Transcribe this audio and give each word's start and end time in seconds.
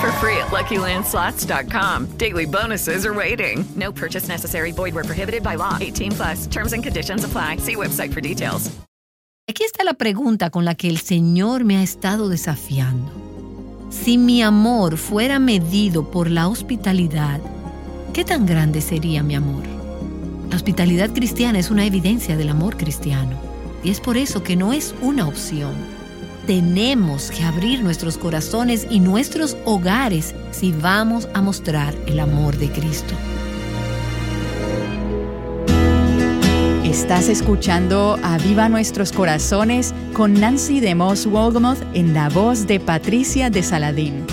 For 0.00 0.12
free 0.12 0.36
at 0.36 0.50
LuckyLandSlots.com. 0.50 2.16
Daily 2.18 2.46
bonuses 2.46 3.06
are 3.06 3.14
waiting. 3.14 3.64
No 3.76 3.92
purchase 3.92 4.28
necessary. 4.28 4.72
Void 4.72 4.94
prohibited 4.94 5.42
by 5.42 5.54
law. 5.56 5.78
18 5.80 6.12
plus. 6.12 6.46
Terms 6.48 6.72
and 6.72 6.82
conditions 6.82 7.24
apply. 7.24 7.58
See 7.58 7.76
website 7.76 8.12
for 8.12 8.20
details. 8.20 8.70
Aquí 9.48 9.64
está 9.64 9.84
la 9.84 9.94
pregunta 9.94 10.50
con 10.50 10.64
la 10.64 10.76
que 10.76 10.88
el 10.88 10.98
Señor 10.98 11.64
me 11.64 11.76
ha 11.76 11.82
estado 11.82 12.28
desafiando. 12.28 13.10
Si 13.90 14.16
mi 14.16 14.40
amor 14.42 14.96
fuera 14.96 15.38
medido 15.38 16.10
por 16.10 16.30
la 16.30 16.48
hospitalidad, 16.48 17.40
¿qué 18.14 18.24
tan 18.24 18.46
grande 18.46 18.80
sería 18.80 19.22
mi 19.22 19.34
amor? 19.34 19.64
La 20.48 20.56
hospitalidad 20.56 21.10
cristiana 21.10 21.58
es 21.58 21.70
una 21.70 21.84
evidencia 21.84 22.36
del 22.36 22.48
amor 22.48 22.76
cristiano 22.76 23.36
y 23.82 23.90
es 23.90 24.00
por 24.00 24.16
eso 24.16 24.42
que 24.42 24.56
no 24.56 24.72
es 24.72 24.94
una 25.02 25.26
opción. 25.26 25.74
Tenemos 26.46 27.30
que 27.30 27.44
abrir 27.44 27.84
nuestros 27.84 28.18
corazones 28.18 28.88
y 28.90 28.98
nuestros 28.98 29.56
hogares 29.64 30.34
si 30.50 30.72
vamos 30.72 31.28
a 31.34 31.40
mostrar 31.40 31.94
el 32.06 32.18
amor 32.18 32.56
de 32.56 32.68
Cristo. 32.68 33.14
Estás 36.82 37.28
escuchando 37.28 38.18
a 38.24 38.38
Viva 38.38 38.68
Nuestros 38.68 39.12
Corazones 39.12 39.94
con 40.14 40.34
Nancy 40.34 40.80
de 40.80 40.96
Moss 40.96 41.26
Wolgamoth 41.26 41.78
en 41.94 42.12
la 42.12 42.28
voz 42.28 42.66
de 42.66 42.80
Patricia 42.80 43.48
de 43.48 43.62
Saladín. 43.62 44.26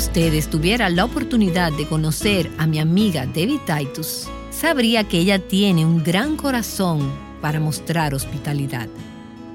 Ustedes 0.00 0.48
tuviera 0.48 0.88
la 0.88 1.04
oportunidad 1.04 1.72
de 1.74 1.86
conocer 1.86 2.50
a 2.56 2.66
mi 2.66 2.78
amiga 2.78 3.26
Debbie 3.26 3.60
Titus, 3.66 4.28
sabría 4.50 5.04
que 5.04 5.18
ella 5.18 5.38
tiene 5.46 5.84
un 5.84 6.02
gran 6.02 6.38
corazón 6.38 7.12
para 7.42 7.60
mostrar 7.60 8.14
hospitalidad. 8.14 8.88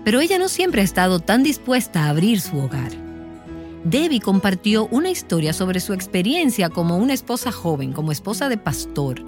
Pero 0.04 0.22
ella 0.22 0.38
no 0.38 0.48
siempre 0.48 0.82
ha 0.82 0.84
estado 0.84 1.20
tan 1.20 1.42
dispuesta 1.42 2.04
a 2.04 2.10
abrir 2.10 2.40
su 2.42 2.60
hogar. 2.60 2.92
Debbie 3.86 4.20
compartió 4.20 4.88
una 4.92 5.10
historia 5.10 5.52
sobre 5.52 5.80
su 5.80 5.94
experiencia 5.94 6.70
como 6.70 6.98
una 6.98 7.14
esposa 7.14 7.52
joven, 7.52 7.92
como 7.92 8.12
esposa 8.12 8.48
de 8.48 8.60
pastor. 8.60 9.24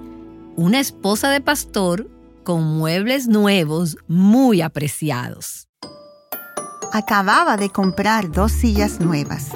Una 0.54 0.78
esposa 0.78 1.30
de 1.30 1.40
pastor 1.40 2.08
con 2.44 2.62
muebles 2.62 3.26
nuevos 3.26 3.96
muy 4.06 4.62
apreciados. 4.62 5.68
Acababa 6.92 7.56
de 7.56 7.70
comprar 7.70 8.30
dos 8.30 8.52
sillas 8.52 9.00
nuevas. 9.00 9.50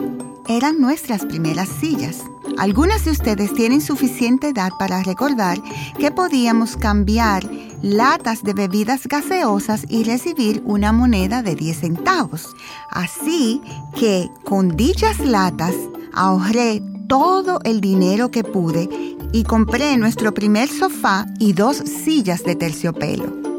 Eran 0.49 0.81
nuestras 0.81 1.25
primeras 1.25 1.69
sillas. 1.69 2.25
Algunas 2.59 3.05
de 3.05 3.13
ustedes 3.13 3.55
tienen 3.55 3.81
suficiente 3.81 4.49
edad 4.49 4.71
para 4.79 5.03
recordar 5.03 5.59
que 5.99 6.11
podíamos 6.11 6.77
cambiar 6.77 7.49
latas 7.83 8.43
de 8.43 8.53
bebidas 8.53 9.07
gaseosas 9.07 9.85
y 9.89 10.05
recibir 10.05 10.63
una 10.65 10.93
moneda 10.93 11.43
de 11.43 11.55
10 11.55 11.81
centavos. 11.81 12.55
Así 12.91 13.63
que 13.99 14.29
con 14.45 14.77
dichas 14.77 15.21
latas 15.21 15.75
ahorré 16.13 16.83
todo 17.09 17.61
el 17.65 17.81
dinero 17.81 18.31
que 18.31 18.45
pude 18.45 18.89
y 19.33 19.45
compré 19.45 19.97
nuestro 19.97 20.35
primer 20.35 20.69
sofá 20.69 21.27
y 21.39 21.53
dos 21.53 21.77
sillas 21.77 22.43
de 22.45 22.57
terciopelo. 22.57 23.52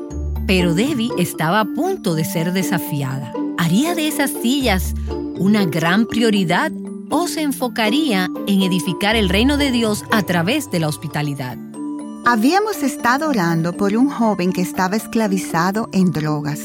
Pero 0.46 0.74
Debbie 0.74 1.12
estaba 1.18 1.62
a 1.62 1.66
punto 1.66 2.16
de 2.16 2.26
ser 2.26 2.52
desafiada. 2.52 3.34
¿Haría 3.58 3.96
de 3.96 4.08
esas 4.08 4.32
sillas 4.32 4.94
una 5.38 5.66
gran 5.66 6.06
prioridad 6.06 6.72
o 7.10 7.28
se 7.28 7.42
enfocaría 7.42 8.30
en 8.48 8.62
edificar 8.62 9.16
el 9.16 9.30
reino 9.30 9.56
de 9.58 9.72
Dios 9.72 10.04
a 10.12 10.22
través 10.24 10.70
de 10.70 10.80
la 10.80 10.90
hospitalidad? 10.90 11.58
Habíamos 12.26 12.84
estado 12.84 13.30
orando 13.30 13.74
por 13.74 13.96
un 13.96 14.10
joven 14.10 14.52
que 14.52 14.62
estaba 14.62 14.96
esclavizado 14.96 15.90
en 15.94 16.12
drogas. 16.12 16.60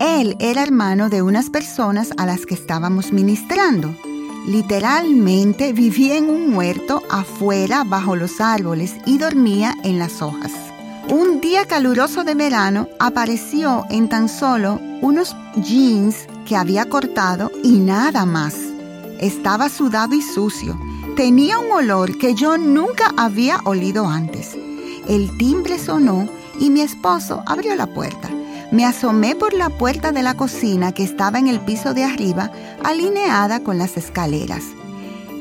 Él 0.00 0.36
era 0.40 0.62
hermano 0.62 1.08
de 1.08 1.22
unas 1.22 1.50
personas 1.50 2.10
a 2.16 2.26
las 2.26 2.46
que 2.46 2.54
estábamos 2.54 3.12
ministrando. 3.12 3.94
Literalmente 4.46 5.72
vivía 5.72 6.16
en 6.16 6.28
un 6.28 6.54
huerto 6.54 7.02
afuera 7.10 7.84
bajo 7.84 8.16
los 8.16 8.40
árboles 8.40 8.96
y 9.06 9.18
dormía 9.18 9.76
en 9.84 9.98
las 9.98 10.20
hojas. 10.22 10.52
Un 11.08 11.40
día 11.40 11.66
caluroso 11.66 12.22
de 12.22 12.34
verano 12.34 12.88
apareció 13.00 13.84
en 13.90 14.08
tan 14.08 14.28
solo 14.28 14.80
unos 15.00 15.36
jeans 15.56 16.28
que 16.46 16.56
había 16.56 16.88
cortado 16.88 17.50
y 17.64 17.80
nada 17.80 18.24
más. 18.24 18.54
Estaba 19.18 19.68
sudado 19.68 20.14
y 20.14 20.22
sucio. 20.22 20.78
Tenía 21.16 21.58
un 21.58 21.72
olor 21.72 22.16
que 22.18 22.34
yo 22.34 22.56
nunca 22.56 23.12
había 23.16 23.58
olido 23.64 24.06
antes. 24.06 24.56
El 25.08 25.36
timbre 25.38 25.78
sonó 25.78 26.28
y 26.58 26.70
mi 26.70 26.82
esposo 26.82 27.42
abrió 27.46 27.74
la 27.74 27.88
puerta. 27.88 28.30
Me 28.70 28.86
asomé 28.86 29.34
por 29.34 29.54
la 29.54 29.70
puerta 29.70 30.12
de 30.12 30.22
la 30.22 30.34
cocina 30.34 30.92
que 30.92 31.02
estaba 31.02 31.38
en 31.38 31.48
el 31.48 31.60
piso 31.60 31.94
de 31.94 32.04
arriba, 32.04 32.52
alineada 32.84 33.60
con 33.60 33.76
las 33.76 33.96
escaleras. 33.96 34.62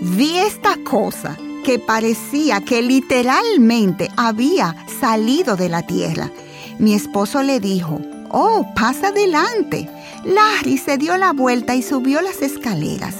Vi 0.01 0.37
esta 0.39 0.75
cosa 0.83 1.37
que 1.63 1.79
parecía 1.79 2.61
que 2.61 2.81
literalmente 2.81 4.09
había 4.17 4.75
salido 4.99 5.55
de 5.55 5.69
la 5.69 5.83
tierra. 5.83 6.29
Mi 6.79 6.93
esposo 6.93 7.43
le 7.43 7.59
dijo, 7.59 8.01
Oh, 8.33 8.65
pasa 8.75 9.09
adelante. 9.09 9.89
Larry 10.23 10.77
se 10.77 10.97
dio 10.97 11.17
la 11.17 11.33
vuelta 11.33 11.75
y 11.75 11.81
subió 11.81 12.21
las 12.21 12.41
escaleras. 12.41 13.15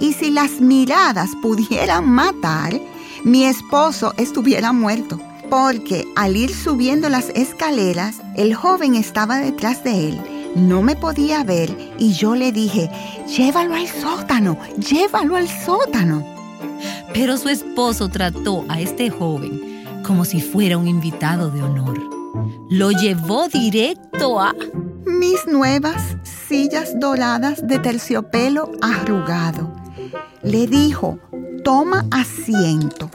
Y 0.00 0.12
si 0.12 0.30
las 0.30 0.60
miradas 0.60 1.30
pudieran 1.42 2.08
matar, 2.08 2.80
mi 3.24 3.44
esposo 3.44 4.14
estuviera 4.16 4.72
muerto, 4.72 5.20
porque 5.50 6.06
al 6.16 6.36
ir 6.36 6.54
subiendo 6.54 7.08
las 7.08 7.30
escaleras, 7.30 8.16
el 8.36 8.54
joven 8.54 8.94
estaba 8.94 9.38
detrás 9.38 9.82
de 9.82 10.08
él. 10.10 10.20
No 10.54 10.82
me 10.82 10.96
podía 10.96 11.42
ver 11.44 11.94
y 11.98 12.12
yo 12.12 12.36
le 12.36 12.52
dije, 12.52 12.90
llévalo 13.26 13.74
al 13.74 13.88
sótano, 13.88 14.58
llévalo 14.76 15.36
al 15.36 15.48
sótano. 15.48 16.24
Pero 17.14 17.36
su 17.36 17.48
esposo 17.48 18.08
trató 18.08 18.64
a 18.68 18.80
este 18.80 19.10
joven 19.10 19.72
como 20.06 20.24
si 20.24 20.40
fuera 20.40 20.78
un 20.78 20.88
invitado 20.88 21.50
de 21.50 21.62
honor. 21.62 21.98
Lo 22.70 22.90
llevó 22.90 23.48
directo 23.48 24.40
a 24.40 24.54
mis 25.06 25.46
nuevas 25.46 26.16
sillas 26.48 26.98
doradas 26.98 27.66
de 27.66 27.78
terciopelo 27.78 28.72
arrugado. 28.80 29.74
Le 30.42 30.66
dijo, 30.66 31.18
toma 31.64 32.06
asiento. 32.10 33.10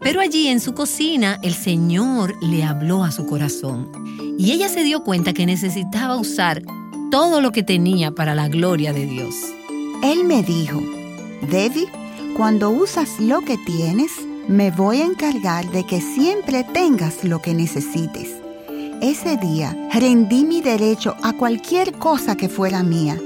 Pero 0.00 0.20
allí 0.20 0.48
en 0.48 0.60
su 0.60 0.72
cocina 0.74 1.38
el 1.42 1.54
Señor 1.54 2.34
le 2.42 2.64
habló 2.64 3.04
a 3.04 3.10
su 3.10 3.26
corazón 3.26 3.90
y 4.38 4.52
ella 4.52 4.68
se 4.68 4.82
dio 4.82 5.02
cuenta 5.02 5.32
que 5.32 5.44
necesitaba 5.44 6.16
usar 6.16 6.62
todo 7.10 7.40
lo 7.40 7.52
que 7.52 7.62
tenía 7.62 8.10
para 8.10 8.34
la 8.34 8.48
gloria 8.48 8.92
de 8.92 9.04
Dios. 9.04 9.34
Él 10.02 10.24
me 10.24 10.42
dijo, 10.42 10.80
Debbie, 11.50 11.88
cuando 12.40 12.70
usas 12.70 13.20
lo 13.20 13.42
que 13.42 13.58
tienes, 13.58 14.12
me 14.48 14.70
voy 14.70 15.02
a 15.02 15.04
encargar 15.04 15.70
de 15.72 15.84
que 15.84 16.00
siempre 16.00 16.64
tengas 16.64 17.22
lo 17.22 17.42
que 17.42 17.52
necesites. 17.52 18.30
Ese 19.02 19.36
día 19.36 19.76
rendí 19.92 20.46
mi 20.46 20.62
derecho 20.62 21.16
a 21.22 21.34
cualquier 21.34 21.92
cosa 21.92 22.36
que 22.36 22.48
fuera 22.48 22.82
mía. 22.82 23.18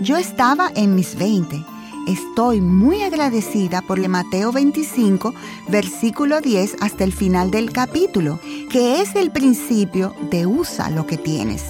Yo 0.00 0.16
estaba 0.16 0.72
en 0.74 0.94
mis 0.94 1.14
20. 1.14 1.62
Estoy 2.08 2.62
muy 2.62 3.02
agradecida 3.02 3.82
por 3.82 3.98
el 3.98 4.08
Mateo 4.08 4.50
25, 4.50 5.34
versículo 5.68 6.40
10 6.40 6.76
hasta 6.80 7.04
el 7.04 7.12
final 7.12 7.50
del 7.50 7.70
capítulo, 7.70 8.40
que 8.70 9.02
es 9.02 9.14
el 9.14 9.30
principio 9.30 10.14
de 10.30 10.46
usa 10.46 10.88
lo 10.88 11.06
que 11.06 11.18
tienes. 11.18 11.64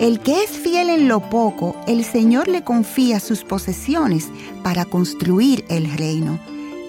El 0.00 0.20
que 0.20 0.42
es 0.42 0.52
fiel 0.52 0.88
en 0.88 1.08
lo 1.08 1.20
poco, 1.20 1.76
el 1.86 2.06
Señor 2.06 2.48
le 2.48 2.64
confía 2.64 3.20
sus 3.20 3.44
posesiones 3.44 4.28
para 4.62 4.86
construir 4.86 5.66
el 5.68 5.92
reino. 5.92 6.38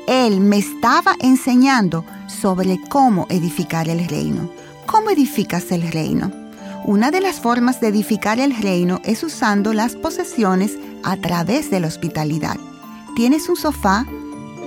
Él 0.07 0.39
me 0.39 0.57
estaba 0.57 1.17
enseñando 1.19 2.05
sobre 2.27 2.79
cómo 2.87 3.27
edificar 3.29 3.89
el 3.89 4.07
reino. 4.07 4.49
¿Cómo 4.85 5.09
edificas 5.09 5.73
el 5.73 5.91
reino? 5.91 6.31
Una 6.85 7.11
de 7.11 7.19
las 7.19 7.41
formas 7.41 7.81
de 7.81 7.89
edificar 7.89 8.39
el 8.39 8.55
reino 8.55 9.01
es 9.03 9.23
usando 9.23 9.73
las 9.73 9.97
posesiones 9.97 10.77
a 11.03 11.17
través 11.17 11.69
de 11.69 11.81
la 11.81 11.87
hospitalidad. 11.87 12.55
¿Tienes 13.17 13.49
un 13.49 13.57
sofá? 13.57 14.05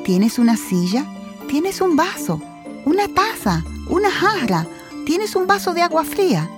¿Tienes 0.04 0.38
una 0.38 0.58
silla? 0.58 1.06
¿Tienes 1.48 1.80
un 1.80 1.96
vaso? 1.96 2.42
¿Una 2.84 3.08
taza? 3.08 3.64
¿Una 3.88 4.10
jarra? 4.10 4.66
¿Tienes 5.06 5.34
un 5.34 5.46
vaso 5.46 5.72
de 5.72 5.80
agua 5.80 6.04
fría? 6.04 6.50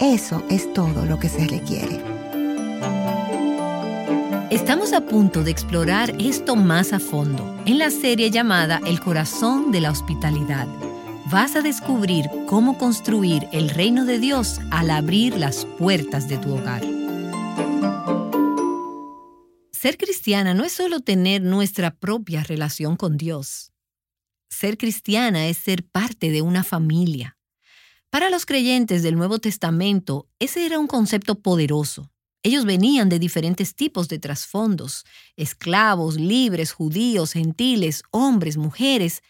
Eso 0.00 0.44
es 0.50 0.70
todo 0.74 1.06
lo 1.06 1.18
que 1.18 1.30
se 1.30 1.46
requiere. 1.46 2.02
Estamos 4.50 4.92
a 4.92 5.00
punto 5.00 5.42
de 5.42 5.50
explorar 5.50 6.14
esto 6.20 6.54
más 6.54 6.92
a 6.92 7.00
fondo 7.00 7.58
en 7.64 7.78
la 7.78 7.90
serie 7.90 8.30
llamada 8.30 8.80
El 8.84 9.00
corazón 9.00 9.72
de 9.72 9.80
la 9.80 9.90
hospitalidad. 9.90 10.68
Vas 11.30 11.56
a 11.56 11.62
descubrir 11.62 12.26
cómo 12.46 12.76
construir 12.76 13.48
el 13.52 13.70
reino 13.70 14.04
de 14.04 14.18
Dios 14.18 14.60
al 14.70 14.90
abrir 14.90 15.38
las 15.38 15.64
puertas 15.64 16.28
de 16.28 16.36
tu 16.36 16.54
hogar. 16.54 16.82
Ser 19.72 19.96
cristiana 19.96 20.52
no 20.52 20.64
es 20.64 20.72
solo 20.72 21.00
tener 21.00 21.40
nuestra 21.40 21.90
propia 21.94 22.42
relación 22.42 22.96
con 22.96 23.16
Dios. 23.16 23.72
Ser 24.50 24.76
cristiana 24.76 25.46
es 25.46 25.56
ser 25.56 25.86
parte 25.86 26.30
de 26.30 26.42
una 26.42 26.64
familia. 26.64 27.35
Para 28.10 28.30
los 28.30 28.46
creyentes 28.46 29.02
del 29.02 29.16
Nuevo 29.16 29.38
Testamento, 29.38 30.28
ese 30.38 30.64
era 30.64 30.78
un 30.78 30.86
concepto 30.86 31.40
poderoso. 31.40 32.10
Ellos 32.42 32.64
venían 32.64 33.08
de 33.08 33.18
diferentes 33.18 33.74
tipos 33.74 34.08
de 34.08 34.18
trasfondos, 34.18 35.04
esclavos, 35.36 36.14
libres, 36.16 36.72
judíos, 36.72 37.32
gentiles, 37.32 38.04
hombres, 38.10 38.56
mujeres, 38.56 39.22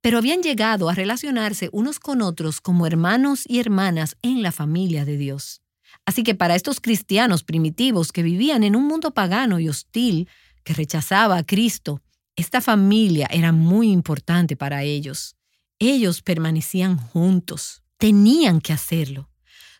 pero 0.00 0.18
habían 0.18 0.42
llegado 0.42 0.88
a 0.88 0.94
relacionarse 0.94 1.70
unos 1.72 1.98
con 1.98 2.22
otros 2.22 2.60
como 2.60 2.86
hermanos 2.86 3.44
y 3.48 3.58
hermanas 3.58 4.16
en 4.22 4.42
la 4.42 4.52
familia 4.52 5.04
de 5.04 5.16
Dios. 5.16 5.62
Así 6.04 6.22
que 6.22 6.34
para 6.34 6.54
estos 6.54 6.80
cristianos 6.80 7.42
primitivos 7.42 8.12
que 8.12 8.22
vivían 8.22 8.62
en 8.62 8.76
un 8.76 8.86
mundo 8.86 9.12
pagano 9.12 9.58
y 9.58 9.68
hostil, 9.68 10.28
que 10.62 10.74
rechazaba 10.74 11.38
a 11.38 11.44
Cristo, 11.44 12.02
esta 12.36 12.60
familia 12.60 13.28
era 13.30 13.52
muy 13.52 13.90
importante 13.90 14.56
para 14.56 14.82
ellos. 14.84 15.36
Ellos 15.78 16.22
permanecían 16.22 16.96
juntos, 16.96 17.82
tenían 17.98 18.60
que 18.60 18.72
hacerlo. 18.72 19.28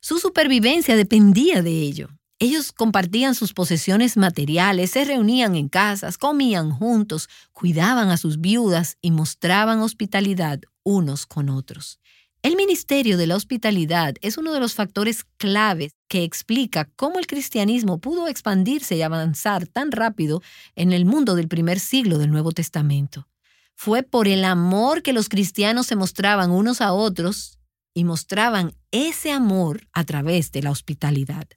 Su 0.00 0.18
supervivencia 0.18 0.96
dependía 0.96 1.62
de 1.62 1.70
ello. 1.70 2.10
Ellos 2.40 2.70
compartían 2.70 3.34
sus 3.34 3.52
posesiones 3.52 4.16
materiales, 4.16 4.92
se 4.92 5.04
reunían 5.04 5.56
en 5.56 5.68
casas, 5.68 6.18
comían 6.18 6.70
juntos, 6.70 7.28
cuidaban 7.52 8.10
a 8.10 8.16
sus 8.16 8.40
viudas 8.40 8.96
y 9.00 9.10
mostraban 9.10 9.80
hospitalidad 9.80 10.60
unos 10.84 11.26
con 11.26 11.48
otros. 11.48 11.98
El 12.42 12.54
ministerio 12.54 13.18
de 13.18 13.26
la 13.26 13.34
hospitalidad 13.34 14.14
es 14.20 14.38
uno 14.38 14.52
de 14.52 14.60
los 14.60 14.74
factores 14.74 15.24
claves 15.36 15.96
que 16.06 16.22
explica 16.22 16.88
cómo 16.94 17.18
el 17.18 17.26
cristianismo 17.26 17.98
pudo 17.98 18.28
expandirse 18.28 18.94
y 18.94 19.02
avanzar 19.02 19.66
tan 19.66 19.90
rápido 19.90 20.40
en 20.76 20.92
el 20.92 21.04
mundo 21.04 21.34
del 21.34 21.48
primer 21.48 21.80
siglo 21.80 22.18
del 22.18 22.30
Nuevo 22.30 22.52
Testamento. 22.52 23.26
Fue 23.74 24.04
por 24.04 24.28
el 24.28 24.44
amor 24.44 25.02
que 25.02 25.12
los 25.12 25.28
cristianos 25.28 25.86
se 25.86 25.96
mostraban 25.96 26.52
unos 26.52 26.80
a 26.80 26.92
otros 26.92 27.57
y 27.98 28.04
mostraban 28.04 28.76
ese 28.92 29.32
amor 29.32 29.88
a 29.92 30.04
través 30.04 30.52
de 30.52 30.62
la 30.62 30.70
hospitalidad. 30.70 31.48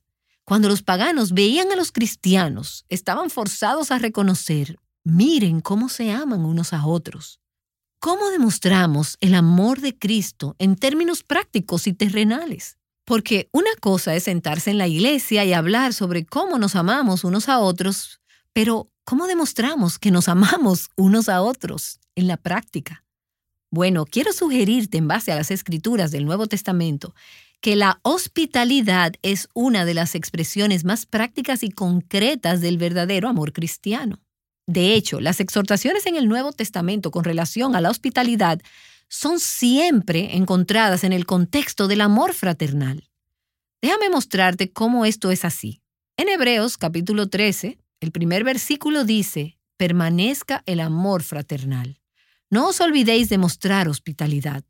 Cuando 0.44 0.70
los 0.70 0.82
paganos 0.82 1.34
veían 1.34 1.72
a 1.72 1.76
los 1.76 1.92
cristianos, 1.92 2.84
estaban 2.90 3.30
forzados 3.30 3.92
a 3.92 4.00
reconocer, 4.00 4.80
miren 5.04 5.62
cómo 5.62 5.88
se 5.88 6.12
aman 6.12 6.44
unos 6.44 6.74
a 6.74 6.88
otros. 6.88 7.40
¿Cómo 8.00 8.32
demostramos 8.32 9.18
el 9.20 9.36
amor 9.36 9.82
de 9.82 9.96
Cristo 9.96 10.56
en 10.58 10.78
términos 10.78 11.22
prácticos 11.22 11.86
y 11.86 11.94
terrenales? 11.94 12.80
Porque 13.06 13.48
una 13.52 13.76
cosa 13.80 14.16
es 14.16 14.24
sentarse 14.24 14.72
en 14.72 14.80
la 14.80 14.88
iglesia 14.88 15.46
y 15.46 15.54
hablar 15.54 15.94
sobre 15.94 16.26
cómo 16.26 16.58
nos 16.58 16.76
amamos 16.76 17.24
unos 17.24 17.50
a 17.50 17.60
otros, 17.60 18.20
pero 18.52 18.90
¿cómo 19.04 19.28
demostramos 19.28 20.00
que 20.00 20.10
nos 20.10 20.28
amamos 20.28 20.90
unos 20.96 21.30
a 21.30 21.44
otros 21.44 22.00
en 22.16 22.26
la 22.26 22.38
práctica? 22.38 23.04
Bueno, 23.72 24.06
quiero 24.06 24.34
sugerirte 24.34 24.98
en 24.98 25.08
base 25.08 25.32
a 25.32 25.36
las 25.36 25.50
escrituras 25.50 26.12
del 26.12 26.26
Nuevo 26.26 26.46
Testamento 26.48 27.16
que 27.62 27.78
la 27.78 28.00
hospitalidad 28.02 29.14
es 29.22 29.48
una 29.54 29.86
de 29.86 29.94
las 29.94 30.14
expresiones 30.14 30.84
más 30.84 31.06
prácticas 31.06 31.64
y 31.64 31.70
concretas 31.70 32.60
del 32.60 32.78
verdadero 32.78 33.30
amor 33.30 33.54
cristiano. 33.54 34.20
De 34.68 34.94
hecho, 34.94 35.22
las 35.22 35.40
exhortaciones 35.40 36.06
en 36.06 36.18
el 36.18 36.28
Nuevo 36.28 36.52
Testamento 36.52 37.12
con 37.12 37.24
relación 37.24 37.76
a 37.76 37.82
la 37.82 37.90
hospitalidad 37.90 38.60
son 39.08 39.40
siempre 39.40 40.36
encontradas 40.36 41.04
en 41.06 41.14
el 41.14 41.26
contexto 41.26 41.88
del 41.88 42.02
amor 42.02 42.34
fraternal. 42.34 43.08
Déjame 43.82 44.10
mostrarte 44.10 44.72
cómo 44.72 45.06
esto 45.06 45.32
es 45.32 45.46
así. 45.46 45.82
En 46.18 46.28
Hebreos 46.28 46.78
capítulo 46.78 47.30
13, 47.30 47.78
el 48.02 48.12
primer 48.12 48.44
versículo 48.44 49.06
dice, 49.06 49.58
permanezca 49.78 50.62
el 50.66 50.82
amor 50.82 51.24
fraternal. 51.24 52.01
No 52.52 52.68
os 52.68 52.82
olvidéis 52.82 53.30
de 53.30 53.38
mostrar 53.38 53.88
hospitalidad. 53.88 54.66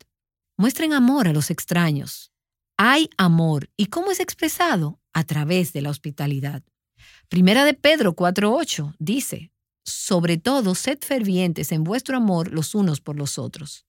Muestren 0.56 0.92
amor 0.92 1.26
a 1.26 1.32
los 1.32 1.50
extraños. 1.50 2.30
Hay 2.76 3.10
amor. 3.16 3.70
¿Y 3.76 3.86
cómo 3.86 4.12
es 4.12 4.20
expresado? 4.20 5.00
A 5.12 5.24
través 5.24 5.72
de 5.72 5.82
la 5.82 5.90
hospitalidad. 5.90 6.62
Primera 7.28 7.64
de 7.64 7.74
Pedro 7.74 8.14
4.8 8.14 8.94
dice, 9.00 9.50
sobre 9.84 10.36
todo, 10.38 10.76
sed 10.76 10.98
fervientes 11.00 11.72
en 11.72 11.82
vuestro 11.82 12.16
amor 12.16 12.52
los 12.52 12.76
unos 12.76 13.00
por 13.00 13.16
los 13.16 13.36
otros. 13.36 13.84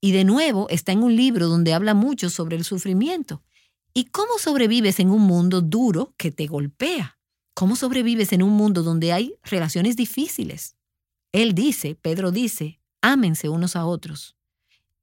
Y 0.00 0.10
de 0.10 0.24
nuevo 0.24 0.68
está 0.68 0.90
en 0.90 1.04
un 1.04 1.14
libro 1.14 1.46
donde 1.46 1.72
habla 1.72 1.94
mucho 1.94 2.30
sobre 2.30 2.56
el 2.56 2.64
sufrimiento. 2.64 3.44
¿Y 3.94 4.06
cómo 4.06 4.38
sobrevives 4.40 4.98
en 4.98 5.10
un 5.10 5.22
mundo 5.22 5.60
duro 5.60 6.14
que 6.16 6.32
te 6.32 6.48
golpea? 6.48 7.16
¿Cómo 7.54 7.76
sobrevives 7.76 8.32
en 8.32 8.42
un 8.42 8.54
mundo 8.54 8.82
donde 8.82 9.12
hay 9.12 9.36
relaciones 9.44 9.94
difíciles? 9.94 10.74
Él 11.30 11.54
dice, 11.54 11.94
Pedro 11.94 12.32
dice, 12.32 12.80
ámense 13.04 13.50
unos 13.50 13.76
a 13.76 13.84
otros. 13.84 14.34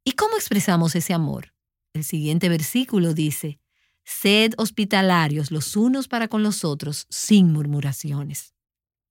¿Y 0.03 0.13
cómo 0.13 0.35
expresamos 0.35 0.95
ese 0.95 1.13
amor? 1.13 1.53
El 1.93 2.03
siguiente 2.03 2.49
versículo 2.49 3.13
dice, 3.13 3.59
sed 4.03 4.53
hospitalarios 4.57 5.51
los 5.51 5.75
unos 5.75 6.07
para 6.07 6.27
con 6.27 6.41
los 6.41 6.65
otros 6.65 7.05
sin 7.09 7.53
murmuraciones. 7.53 8.55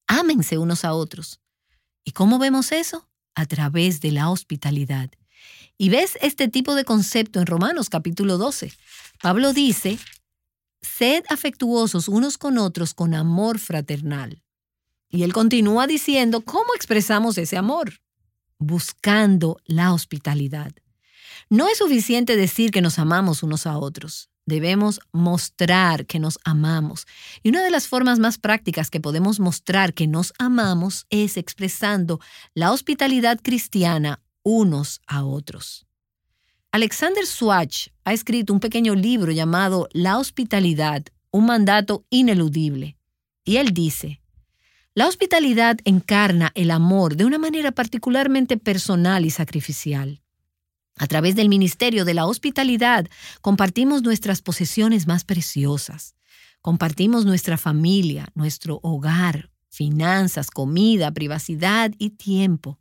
Ámense 0.08 0.58
unos 0.58 0.84
a 0.84 0.92
otros. 0.92 1.40
¿Y 2.04 2.10
cómo 2.10 2.40
vemos 2.40 2.72
eso? 2.72 3.08
A 3.36 3.46
través 3.46 4.00
de 4.00 4.10
la 4.10 4.28
hospitalidad. 4.28 5.10
Y 5.78 5.88
ves 5.90 6.18
este 6.20 6.48
tipo 6.48 6.74
de 6.74 6.84
concepto 6.84 7.38
en 7.38 7.46
Romanos 7.46 7.90
capítulo 7.90 8.38
12. 8.38 8.72
Pablo 9.22 9.52
dice, 9.52 10.00
sed 10.82 11.22
afectuosos 11.28 12.08
unos 12.08 12.38
con 12.38 12.58
otros 12.58 12.92
con 12.92 13.14
amor 13.14 13.60
fraternal. 13.60 14.42
Y 15.08 15.22
él 15.22 15.32
continúa 15.32 15.86
diciendo, 15.86 16.40
¿cómo 16.40 16.74
expresamos 16.74 17.38
ese 17.38 17.56
amor? 17.56 18.00
Buscando 18.60 19.58
la 19.64 19.92
hospitalidad. 19.92 20.72
No 21.48 21.66
es 21.66 21.78
suficiente 21.78 22.36
decir 22.36 22.70
que 22.70 22.82
nos 22.82 22.98
amamos 22.98 23.42
unos 23.42 23.66
a 23.66 23.78
otros. 23.78 24.30
Debemos 24.46 25.00
mostrar 25.12 26.06
que 26.06 26.18
nos 26.18 26.38
amamos. 26.44 27.06
Y 27.42 27.48
una 27.48 27.62
de 27.62 27.70
las 27.70 27.88
formas 27.88 28.18
más 28.18 28.38
prácticas 28.38 28.90
que 28.90 29.00
podemos 29.00 29.40
mostrar 29.40 29.94
que 29.94 30.06
nos 30.06 30.32
amamos 30.38 31.06
es 31.10 31.36
expresando 31.36 32.20
la 32.54 32.70
hospitalidad 32.70 33.40
cristiana 33.42 34.22
unos 34.42 35.00
a 35.06 35.24
otros. 35.24 35.86
Alexander 36.70 37.26
Swatch 37.26 37.88
ha 38.04 38.12
escrito 38.12 38.52
un 38.52 38.60
pequeño 38.60 38.94
libro 38.94 39.32
llamado 39.32 39.88
La 39.92 40.18
hospitalidad, 40.18 41.02
un 41.30 41.46
mandato 41.46 42.04
ineludible. 42.10 42.96
Y 43.44 43.56
él 43.56 43.72
dice, 43.72 44.19
la 44.94 45.06
hospitalidad 45.06 45.78
encarna 45.84 46.50
el 46.54 46.70
amor 46.70 47.16
de 47.16 47.24
una 47.24 47.38
manera 47.38 47.70
particularmente 47.70 48.56
personal 48.56 49.24
y 49.24 49.30
sacrificial. 49.30 50.20
A 50.96 51.06
través 51.06 51.36
del 51.36 51.48
ministerio 51.48 52.04
de 52.04 52.14
la 52.14 52.26
hospitalidad 52.26 53.06
compartimos 53.40 54.02
nuestras 54.02 54.42
posesiones 54.42 55.06
más 55.06 55.24
preciosas. 55.24 56.16
Compartimos 56.60 57.24
nuestra 57.24 57.56
familia, 57.56 58.28
nuestro 58.34 58.80
hogar, 58.82 59.50
finanzas, 59.70 60.50
comida, 60.50 61.10
privacidad 61.12 61.92
y 61.96 62.10
tiempo. 62.10 62.80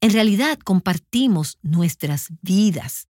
En 0.00 0.12
realidad 0.12 0.58
compartimos 0.58 1.58
nuestras 1.62 2.28
vidas. 2.42 3.08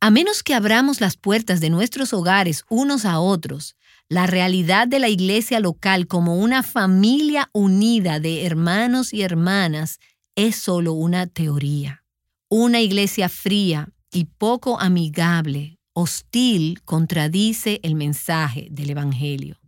A 0.00 0.10
menos 0.10 0.42
que 0.42 0.54
abramos 0.54 1.00
las 1.00 1.16
puertas 1.16 1.60
de 1.60 1.70
nuestros 1.70 2.12
hogares 2.12 2.64
unos 2.68 3.04
a 3.04 3.20
otros, 3.20 3.76
la 4.12 4.26
realidad 4.26 4.86
de 4.88 4.98
la 4.98 5.08
iglesia 5.08 5.58
local 5.58 6.06
como 6.06 6.36
una 6.36 6.62
familia 6.62 7.48
unida 7.54 8.20
de 8.20 8.44
hermanos 8.44 9.14
y 9.14 9.22
hermanas 9.22 10.00
es 10.36 10.56
solo 10.56 10.92
una 10.92 11.26
teoría. 11.26 12.04
Una 12.50 12.82
iglesia 12.82 13.30
fría 13.30 13.88
y 14.12 14.26
poco 14.26 14.78
amigable, 14.78 15.78
hostil, 15.94 16.82
contradice 16.84 17.80
el 17.82 17.94
mensaje 17.94 18.68
del 18.70 18.90
Evangelio. 18.90 19.58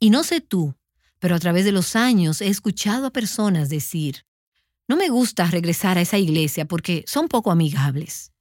Y 0.00 0.10
no 0.10 0.24
sé 0.24 0.40
tú, 0.40 0.74
pero 1.20 1.36
a 1.36 1.38
través 1.38 1.64
de 1.64 1.70
los 1.70 1.94
años 1.94 2.40
he 2.40 2.48
escuchado 2.48 3.06
a 3.06 3.12
personas 3.12 3.68
decir, 3.68 4.26
No 4.88 4.96
me 4.96 5.08
gusta 5.08 5.44
regresar 5.44 5.98
a 5.98 6.00
esa 6.00 6.18
iglesia 6.18 6.64
porque 6.64 7.04
son 7.06 7.28
poco 7.28 7.52
amigables. 7.52 8.31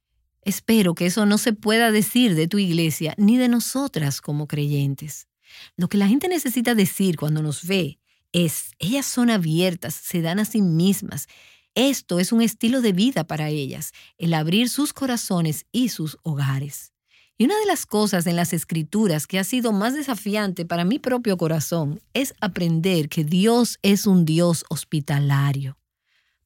Espero 0.44 0.96
que 0.96 1.06
eso 1.06 1.26
no 1.26 1.38
se 1.38 1.54
pueda 1.54 1.92
decir 1.92 2.36
de 2.36 2.48
tu 2.48 2.58
iglesia 2.58 3.14
ni 3.18 3.38
de 3.38 3.48
nosotras 3.48 4.22
como 4.22 4.48
creyentes. 4.48 5.28
Lo 5.76 5.88
que 5.88 5.98
la 5.98 6.08
gente 6.08 6.28
necesita 6.28 6.76
decir 6.76 7.18
cuando 7.18 7.42
nos 7.42 7.66
ve 7.68 8.00
es, 8.32 8.72
ellas 8.80 9.06
son 9.06 9.30
abiertas, 9.30 9.94
se 9.94 10.22
dan 10.22 10.40
a 10.40 10.46
sí 10.46 10.62
mismas. 10.62 11.28
Esto 11.76 12.20
es 12.20 12.32
un 12.32 12.42
estilo 12.42 12.82
de 12.82 12.92
vida 12.92 13.26
para 13.26 13.50
ellas, 13.50 13.92
el 14.18 14.34
abrir 14.34 14.70
sus 14.70 14.94
corazones 14.94 15.66
y 15.72 15.90
sus 15.90 16.18
hogares. 16.24 16.92
Y 17.38 17.46
una 17.46 17.58
de 17.60 17.66
las 17.66 17.86
cosas 17.86 18.28
en 18.28 18.36
las 18.36 18.54
escrituras 18.54 19.26
que 19.26 19.40
ha 19.40 19.44
sido 19.44 19.72
más 19.72 19.96
desafiante 19.96 20.66
para 20.66 20.86
mi 20.86 21.00
propio 21.00 21.38
corazón 21.38 22.00
es 22.14 22.34
aprender 22.40 23.10
que 23.10 23.24
Dios 23.24 23.80
es 23.82 24.06
un 24.06 24.26
Dios 24.26 24.64
hospitalario. 24.70 25.81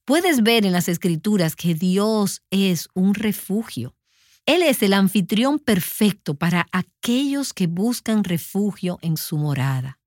Puedes 0.06 0.44
ver 0.44 0.64
en 0.64 0.70
las 0.70 0.88
escrituras 0.88 1.56
que 1.56 1.74
Dios 1.74 2.40
es 2.50 2.88
un 2.94 3.12
refugio. 3.14 3.96
Él 4.46 4.62
es 4.62 4.80
el 4.84 4.92
anfitrión 4.92 5.58
perfecto 5.58 6.36
para 6.36 6.68
aquellos 6.70 7.52
que 7.52 7.66
buscan 7.66 8.22
refugio 8.22 9.00
en 9.02 9.16
su 9.16 9.36
morada. 9.36 9.98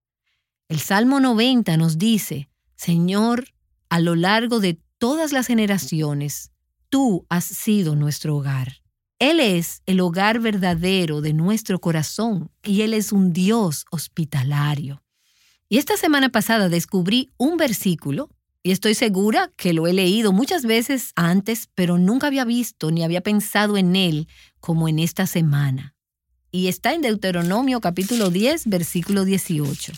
El 0.69 0.79
Salmo 0.79 1.19
90 1.19 1.75
nos 1.75 1.97
dice, 1.97 2.49
Señor, 2.77 3.49
a 3.89 3.99
lo 3.99 4.15
largo 4.15 4.61
de 4.61 4.79
todas 4.99 5.33
las 5.33 5.47
generaciones, 5.47 6.53
tú 6.87 7.25
has 7.27 7.43
sido 7.43 7.97
nuestro 7.97 8.37
hogar. 8.37 8.77
Él 9.19 9.41
es 9.41 9.81
el 9.85 9.99
hogar 9.99 10.39
verdadero 10.39 11.19
de 11.19 11.33
nuestro 11.33 11.81
corazón 11.81 12.51
y 12.63 12.83
Él 12.83 12.93
es 12.93 13.11
un 13.11 13.33
Dios 13.33 13.83
hospitalario. 13.91 15.03
Y 15.67 15.77
esta 15.77 15.97
semana 15.97 16.29
pasada 16.29 16.69
descubrí 16.69 17.33
un 17.35 17.57
versículo 17.57 18.29
y 18.61 18.71
estoy 18.71 18.93
segura 18.93 19.51
que 19.55 19.73
lo 19.73 19.87
he 19.87 19.93
leído 19.93 20.33
muchas 20.33 20.65
veces 20.65 21.11
antes, 21.15 21.69
pero 21.75 21.97
nunca 21.97 22.27
había 22.27 22.45
visto 22.45 22.91
ni 22.91 23.03
había 23.03 23.21
pensado 23.21 23.77
en 23.77 23.95
él 23.95 24.27
como 24.59 24.87
en 24.89 24.99
esta 24.99 25.27
semana. 25.27 25.95
Y 26.51 26.67
está 26.67 26.93
en 26.93 27.01
Deuteronomio 27.01 27.79
capítulo 27.79 28.29
10, 28.29 28.67
versículo 28.67 29.23
18. 29.23 29.93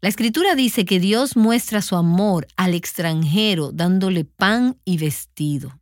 La 0.00 0.08
escritura 0.08 0.54
dice 0.54 0.84
que 0.84 1.00
Dios 1.00 1.36
muestra 1.36 1.82
su 1.82 1.96
amor 1.96 2.46
al 2.56 2.74
extranjero 2.74 3.72
dándole 3.72 4.24
pan 4.24 4.78
y 4.84 4.98
vestido. 4.98 5.80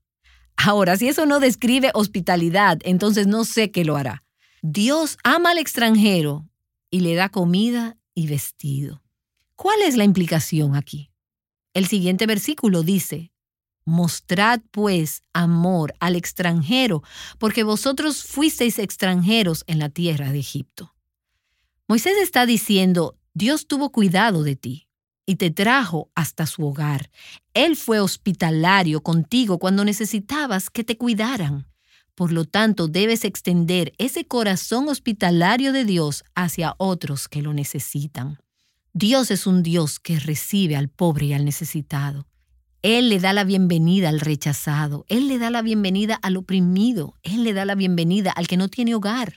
Ahora, 0.56 0.97
si 0.97 1.09
eso 1.09 1.26
no 1.26 1.38
describe 1.40 1.90
hospitalidad, 1.92 2.78
entonces 2.85 3.26
no 3.26 3.45
sé 3.45 3.71
qué 3.71 3.85
lo 3.85 3.97
hará. 3.97 4.25
Dios 4.62 5.18
ama 5.23 5.50
al 5.50 5.59
extranjero 5.59 6.49
y 6.90 7.00
le 7.00 7.14
da 7.14 7.28
comida 7.28 7.99
y 8.14 8.26
vestido. 8.26 9.02
¿Cuál 9.54 9.83
es 9.83 9.97
la 9.97 10.04
implicación 10.04 10.75
aquí? 10.75 11.11
El 11.76 11.87
siguiente 11.87 12.25
versículo 12.25 12.83
dice, 12.83 13.33
Mostrad 13.85 14.62
pues 14.71 15.21
amor 15.35 15.95
al 16.00 16.16
extranjero, 16.16 17.02
porque 17.38 17.64
vosotros 17.64 18.25
fuisteis 18.25 18.78
extranjeros 18.78 19.62
en 19.66 19.78
la 19.78 19.90
tierra 19.90 20.33
de 20.33 20.38
Egipto. 20.38 20.95
Moisés 21.87 22.14
está 22.16 22.47
diciendo, 22.47 23.18
Dios 23.35 23.66
tuvo 23.66 23.92
cuidado 23.92 24.42
de 24.42 24.56
ti 24.56 24.88
y 25.26 25.37
te 25.37 25.50
trajo 25.50 26.11
hasta 26.14 26.47
su 26.47 26.66
hogar. 26.66 27.11
Él 27.52 27.76
fue 27.76 28.00
hospitalario 28.00 29.02
contigo 29.02 29.59
cuando 29.59 29.85
necesitabas 29.85 30.71
que 30.71 30.83
te 30.83 30.97
cuidaran. 30.97 31.66
Por 32.14 32.33
lo 32.33 32.47
tanto, 32.47 32.88
debes 32.88 33.23
extender 33.26 33.92
ese 33.99 34.26
corazón 34.26 34.88
hospitalario 34.88 35.75
de 35.75 35.85
Dios 35.85 36.25
hacia 36.35 36.75
otros 36.78 37.28
que 37.28 37.42
lo 37.42 37.52
necesitan. 37.52 38.38
Dios 38.98 39.30
es 39.30 39.46
un 39.46 39.62
Dios 39.62 40.00
que 40.00 40.18
recibe 40.18 40.74
al 40.74 40.88
pobre 40.88 41.26
y 41.26 41.34
al 41.34 41.44
necesitado. 41.44 42.26
Él 42.80 43.10
le 43.10 43.20
da 43.20 43.34
la 43.34 43.44
bienvenida 43.44 44.08
al 44.08 44.20
rechazado, 44.20 45.04
Él 45.10 45.28
le 45.28 45.38
da 45.38 45.50
la 45.50 45.60
bienvenida 45.60 46.14
al 46.14 46.38
oprimido, 46.38 47.14
Él 47.22 47.44
le 47.44 47.52
da 47.52 47.66
la 47.66 47.74
bienvenida 47.74 48.30
al 48.30 48.46
que 48.46 48.56
no 48.56 48.70
tiene 48.70 48.94
hogar. 48.94 49.36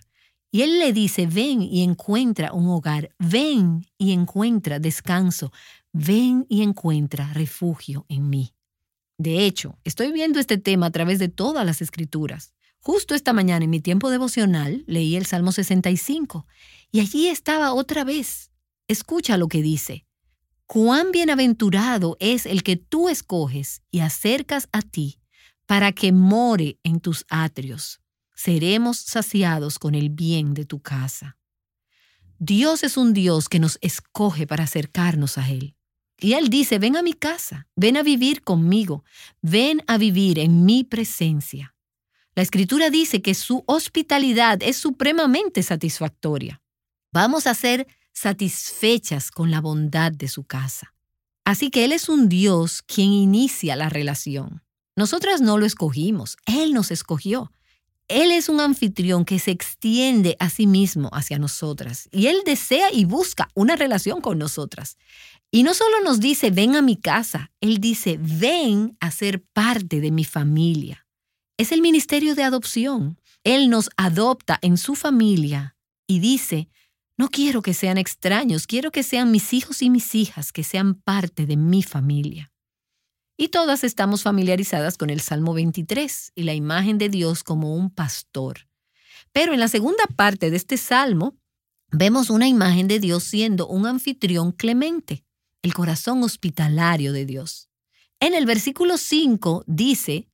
Y 0.49 0.61
Él 0.61 0.79
le 0.79 0.93
dice, 0.93 1.27
ven 1.27 1.61
y 1.61 1.83
encuentra 1.83 2.53
un 2.53 2.69
hogar, 2.69 3.13
ven 3.19 3.85
y 3.97 4.13
encuentra 4.13 4.79
descanso, 4.79 5.51
ven 5.91 6.45
y 6.47 6.61
encuentra 6.61 7.33
refugio 7.33 8.05
en 8.07 8.29
mí. 8.29 8.53
De 9.17 9.45
hecho, 9.45 9.77
estoy 9.83 10.13
viendo 10.13 10.39
este 10.39 10.57
tema 10.57 10.85
a 10.85 10.91
través 10.91 11.19
de 11.19 11.27
todas 11.27 11.65
las 11.65 11.81
escrituras. 11.81 12.53
Justo 12.79 13.13
esta 13.13 13.33
mañana 13.33 13.65
en 13.65 13.71
mi 13.71 13.81
tiempo 13.81 14.09
devocional 14.09 14.85
leí 14.87 15.17
el 15.17 15.25
Salmo 15.25 15.51
65 15.51 16.47
y 16.93 17.01
allí 17.01 17.27
estaba 17.27 17.73
otra 17.73 18.05
vez. 18.05 18.49
Escucha 18.89 19.37
lo 19.37 19.47
que 19.47 19.61
dice. 19.61 20.07
Cuán 20.65 21.11
bienaventurado 21.11 22.17
es 22.19 22.47
el 22.47 22.63
que 22.63 22.75
tú 22.75 23.07
escoges 23.07 23.83
y 23.91 23.99
acercas 23.99 24.67
a 24.71 24.81
ti 24.81 25.19
para 25.67 25.91
que 25.91 26.11
more 26.11 26.79
en 26.81 26.99
tus 26.99 27.23
atrios. 27.29 28.01
Seremos 28.33 28.97
saciados 28.97 29.77
con 29.77 29.93
el 29.93 30.09
bien 30.09 30.55
de 30.55 30.65
tu 30.65 30.81
casa. 30.81 31.37
Dios 32.39 32.83
es 32.83 32.97
un 32.97 33.13
Dios 33.13 33.47
que 33.47 33.59
nos 33.59 33.77
escoge 33.81 34.47
para 34.47 34.63
acercarnos 34.63 35.37
a 35.37 35.47
Él. 35.47 35.75
Y 36.17 36.33
Él 36.33 36.49
dice, 36.49 36.79
ven 36.79 36.97
a 36.97 37.03
mi 37.03 37.13
casa, 37.13 37.67
ven 37.75 37.95
a 37.95 38.01
vivir 38.01 38.41
conmigo, 38.41 39.03
ven 39.43 39.83
a 39.85 39.99
vivir 39.99 40.39
en 40.39 40.65
mi 40.65 40.83
presencia. 40.83 41.75
La 42.33 42.41
escritura 42.41 42.89
dice 42.89 43.21
que 43.21 43.35
su 43.35 43.63
hospitalidad 43.67 44.63
es 44.63 44.77
supremamente 44.77 45.61
satisfactoria. 45.61 46.59
Vamos 47.11 47.45
a 47.45 47.53
ser 47.53 47.85
satisfechas 48.19 49.31
con 49.31 49.49
la 49.49 49.61
bondad 49.61 50.11
de 50.11 50.27
su 50.27 50.43
casa. 50.43 50.93
Así 51.45 51.71
que 51.71 51.85
Él 51.85 51.93
es 51.93 52.09
un 52.09 52.27
Dios 52.27 52.81
quien 52.81 53.13
inicia 53.13 53.77
la 53.77 53.87
relación. 53.87 54.61
Nosotras 54.95 55.39
no 55.39 55.57
lo 55.57 55.65
escogimos, 55.65 56.35
Él 56.45 56.73
nos 56.73 56.91
escogió. 56.91 57.51
Él 58.09 58.31
es 58.31 58.49
un 58.49 58.59
anfitrión 58.59 59.23
que 59.23 59.39
se 59.39 59.51
extiende 59.51 60.35
a 60.39 60.49
sí 60.49 60.67
mismo 60.67 61.09
hacia 61.13 61.39
nosotras 61.39 62.09
y 62.11 62.27
Él 62.27 62.41
desea 62.45 62.91
y 62.91 63.05
busca 63.05 63.49
una 63.53 63.75
relación 63.77 64.19
con 64.19 64.37
nosotras. 64.37 64.97
Y 65.49 65.63
no 65.63 65.73
solo 65.73 66.01
nos 66.03 66.19
dice, 66.19 66.51
ven 66.51 66.75
a 66.75 66.81
mi 66.81 66.97
casa, 66.97 67.51
Él 67.61 67.79
dice, 67.79 68.19
ven 68.19 68.97
a 68.99 69.11
ser 69.11 69.41
parte 69.53 70.01
de 70.01 70.11
mi 70.11 70.25
familia. 70.25 71.07
Es 71.57 71.71
el 71.71 71.81
ministerio 71.81 72.35
de 72.35 72.43
adopción. 72.43 73.19
Él 73.45 73.69
nos 73.69 73.89
adopta 73.95 74.59
en 74.61 74.77
su 74.77 74.95
familia 74.95 75.77
y 76.05 76.19
dice, 76.19 76.67
no 77.19 77.27
quiero 77.27 77.61
que 77.61 77.73
sean 77.73 77.97
extraños, 77.97 78.65
quiero 78.65 78.91
que 78.91 79.03
sean 79.03 79.29
mis 79.29 79.51
hijos 79.53 79.81
y 79.81 79.89
mis 79.89 80.15
hijas, 80.15 80.53
que 80.53 80.63
sean 80.63 80.95
parte 80.95 81.45
de 81.45 81.57
mi 81.57 81.83
familia. 81.83 82.49
Y 83.35 83.49
todas 83.49 83.83
estamos 83.83 84.23
familiarizadas 84.23 84.97
con 84.97 85.09
el 85.09 85.19
Salmo 85.19 85.53
23 85.53 86.31
y 86.33 86.43
la 86.43 86.53
imagen 86.53 86.97
de 86.97 87.09
Dios 87.09 87.43
como 87.43 87.75
un 87.75 87.89
pastor. 87.89 88.69
Pero 89.33 89.53
en 89.53 89.59
la 89.59 89.67
segunda 89.67 90.05
parte 90.15 90.49
de 90.49 90.55
este 90.55 90.77
salmo 90.77 91.35
vemos 91.91 92.29
una 92.29 92.47
imagen 92.47 92.87
de 92.87 92.99
Dios 93.01 93.25
siendo 93.25 93.67
un 93.67 93.85
anfitrión 93.85 94.53
clemente, 94.53 95.25
el 95.61 95.73
corazón 95.73 96.23
hospitalario 96.23 97.11
de 97.11 97.25
Dios. 97.25 97.69
En 98.21 98.33
el 98.33 98.45
versículo 98.45 98.97
5 98.97 99.65
dice, 99.67 100.29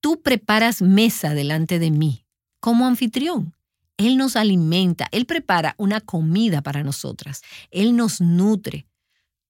Tú 0.00 0.22
preparas 0.22 0.80
mesa 0.80 1.34
delante 1.34 1.78
de 1.78 1.90
mí 1.90 2.24
como 2.60 2.86
anfitrión. 2.86 3.54
Él 3.96 4.16
nos 4.16 4.36
alimenta, 4.36 5.08
Él 5.12 5.26
prepara 5.26 5.74
una 5.78 6.00
comida 6.00 6.62
para 6.62 6.82
nosotras, 6.82 7.42
Él 7.70 7.96
nos 7.96 8.20
nutre, 8.20 8.86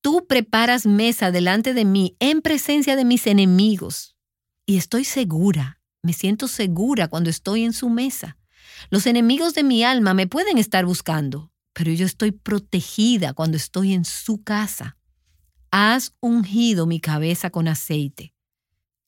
Tú 0.04 0.26
preparas 0.26 0.84
mesa 0.84 1.30
delante 1.30 1.72
de 1.72 1.86
mí 1.86 2.14
en 2.20 2.42
presencia 2.42 2.94
de 2.94 3.06
mis 3.06 3.26
enemigos. 3.26 4.14
Y 4.66 4.76
estoy 4.76 5.04
segura, 5.04 5.80
me 6.02 6.12
siento 6.12 6.46
segura 6.46 7.08
cuando 7.08 7.30
estoy 7.30 7.64
en 7.64 7.72
su 7.72 7.88
mesa. 7.88 8.36
Los 8.90 9.06
enemigos 9.06 9.54
de 9.54 9.62
mi 9.62 9.82
alma 9.82 10.12
me 10.12 10.26
pueden 10.26 10.58
estar 10.58 10.84
buscando, 10.84 11.50
pero 11.72 11.90
yo 11.90 12.04
estoy 12.04 12.32
protegida 12.32 13.32
cuando 13.32 13.56
estoy 13.56 13.94
en 13.94 14.04
su 14.04 14.42
casa. 14.44 14.98
Has 15.70 16.12
ungido 16.20 16.84
mi 16.84 17.00
cabeza 17.00 17.48
con 17.48 17.66
aceite. 17.66 18.34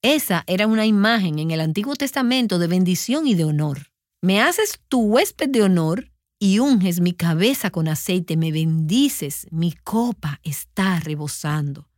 Esa 0.01 0.45
era 0.47 0.67
una 0.67 0.87
imagen 0.87 1.39
en 1.39 1.51
el 1.51 1.61
Antiguo 1.61 1.95
Testamento 1.95 2.59
de 2.59 2.69
bendición 2.69 3.27
y 3.27 3.35
de 3.35 3.45
honor. 3.45 3.93
Me 4.27 4.41
haces 4.41 4.81
tu 4.89 5.03
huésped 5.03 5.51
de 5.51 5.63
honor 5.63 6.11
y 6.41 6.59
unges 6.59 6.99
mi 6.99 7.13
cabeza 7.13 7.71
con 7.71 7.87
aceite, 7.87 8.37
me 8.37 8.51
bendices, 8.51 9.47
mi 9.53 9.71
copa 9.71 10.41
está 10.43 10.99
rebosando. 10.99 11.89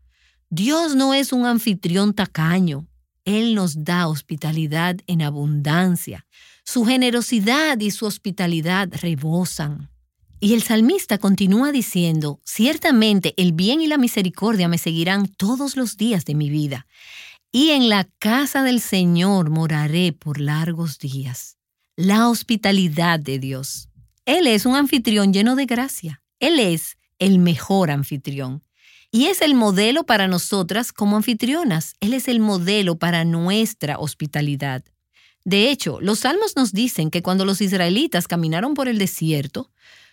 Dios 0.50 0.94
no 0.94 1.14
es 1.14 1.32
un 1.32 1.47
anfitrión 1.47 2.12
tacaño, 2.12 2.87
Él 3.25 3.54
nos 3.54 3.82
da 3.82 4.08
hospitalidad 4.08 4.99
en 5.06 5.23
abundancia. 5.23 6.26
Su 6.66 6.85
generosidad 6.85 7.80
y 7.80 7.92
su 7.92 8.04
hospitalidad 8.04 8.90
rebosan. 9.00 9.88
Y 10.38 10.52
el 10.52 10.62
salmista 10.62 11.16
continúa 11.16 11.73
diciendo, 11.73 12.42
ciertamente 12.44 13.32
el 13.38 13.54
bien 13.54 13.80
y 13.80 13.87
la 13.87 13.97
misericordia 13.97 14.68
me 14.68 14.76
seguirán 14.76 15.28
todos 15.28 15.78
los 15.78 15.97
días 15.97 16.26
de 16.26 16.35
mi 16.35 16.50
vida, 16.50 16.87
y 17.52 17.70
en 17.70 17.88
la 17.88 18.04
casa 18.18 18.62
del 18.64 18.82
Señor 18.82 19.49
moraré 19.49 20.12
por 20.12 20.38
largos 20.42 20.99
días. 20.99 21.57
La 22.00 22.28
hospitalidad 22.28 23.18
de 23.18 23.40
Dios. 23.40 23.88
Él 24.24 24.46
es 24.46 24.66
un 24.66 24.76
anfitrión 24.76 25.32
lleno 25.32 25.56
de 25.56 25.66
gracia. 25.66 26.22
Él 26.38 26.60
es 26.60 26.96
el 27.18 27.40
mejor 27.40 27.90
anfitrión. 27.90 28.62
Y 29.10 29.24
es 29.24 29.42
el 29.42 29.56
modelo 29.56 30.06
para 30.06 30.28
nosotras 30.28 30.92
como 30.92 31.16
anfitrionas. 31.16 31.96
Él 31.98 32.14
es 32.14 32.28
el 32.28 32.38
modelo 32.38 33.00
para 33.00 33.24
nuestra 33.24 33.98
hospitalidad. 33.98 34.84
De 35.44 35.72
hecho, 35.72 36.00
los 36.00 36.20
salmos 36.20 36.54
nos 36.54 36.72
dicen 36.72 37.10
que 37.10 37.20
cuando 37.20 37.44
los 37.44 37.60
israelitas 37.60 38.28
caminaron 38.28 38.74
por 38.74 38.86
el 38.86 38.98
desierto, 38.98 39.72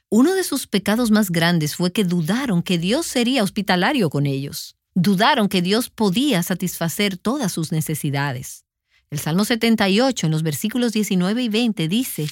uno 0.09 0.33
de 0.33 0.43
sus 0.43 0.65
pecados 0.65 1.11
más 1.11 1.29
grandes 1.29 1.75
fue 1.75 1.91
que 1.91 2.03
dudaron 2.03 2.63
que 2.63 2.79
Dios 2.79 3.05
sería 3.05 3.43
hospitalario 3.43 4.09
con 4.09 4.25
ellos. 4.25 4.75
Dudaron 4.95 5.49
que 5.49 5.61
Dios 5.61 5.91
podía 5.91 6.41
satisfacer 6.41 7.15
todas 7.15 7.51
sus 7.51 7.71
necesidades. 7.71 8.64
El 9.09 9.19
Salmo 9.19 9.45
78 9.45 10.25
en 10.25 10.31
los 10.31 10.43
versículos 10.43 10.93
19 10.93 11.43
y 11.43 11.49
20 11.49 11.87
dice, 11.87 12.27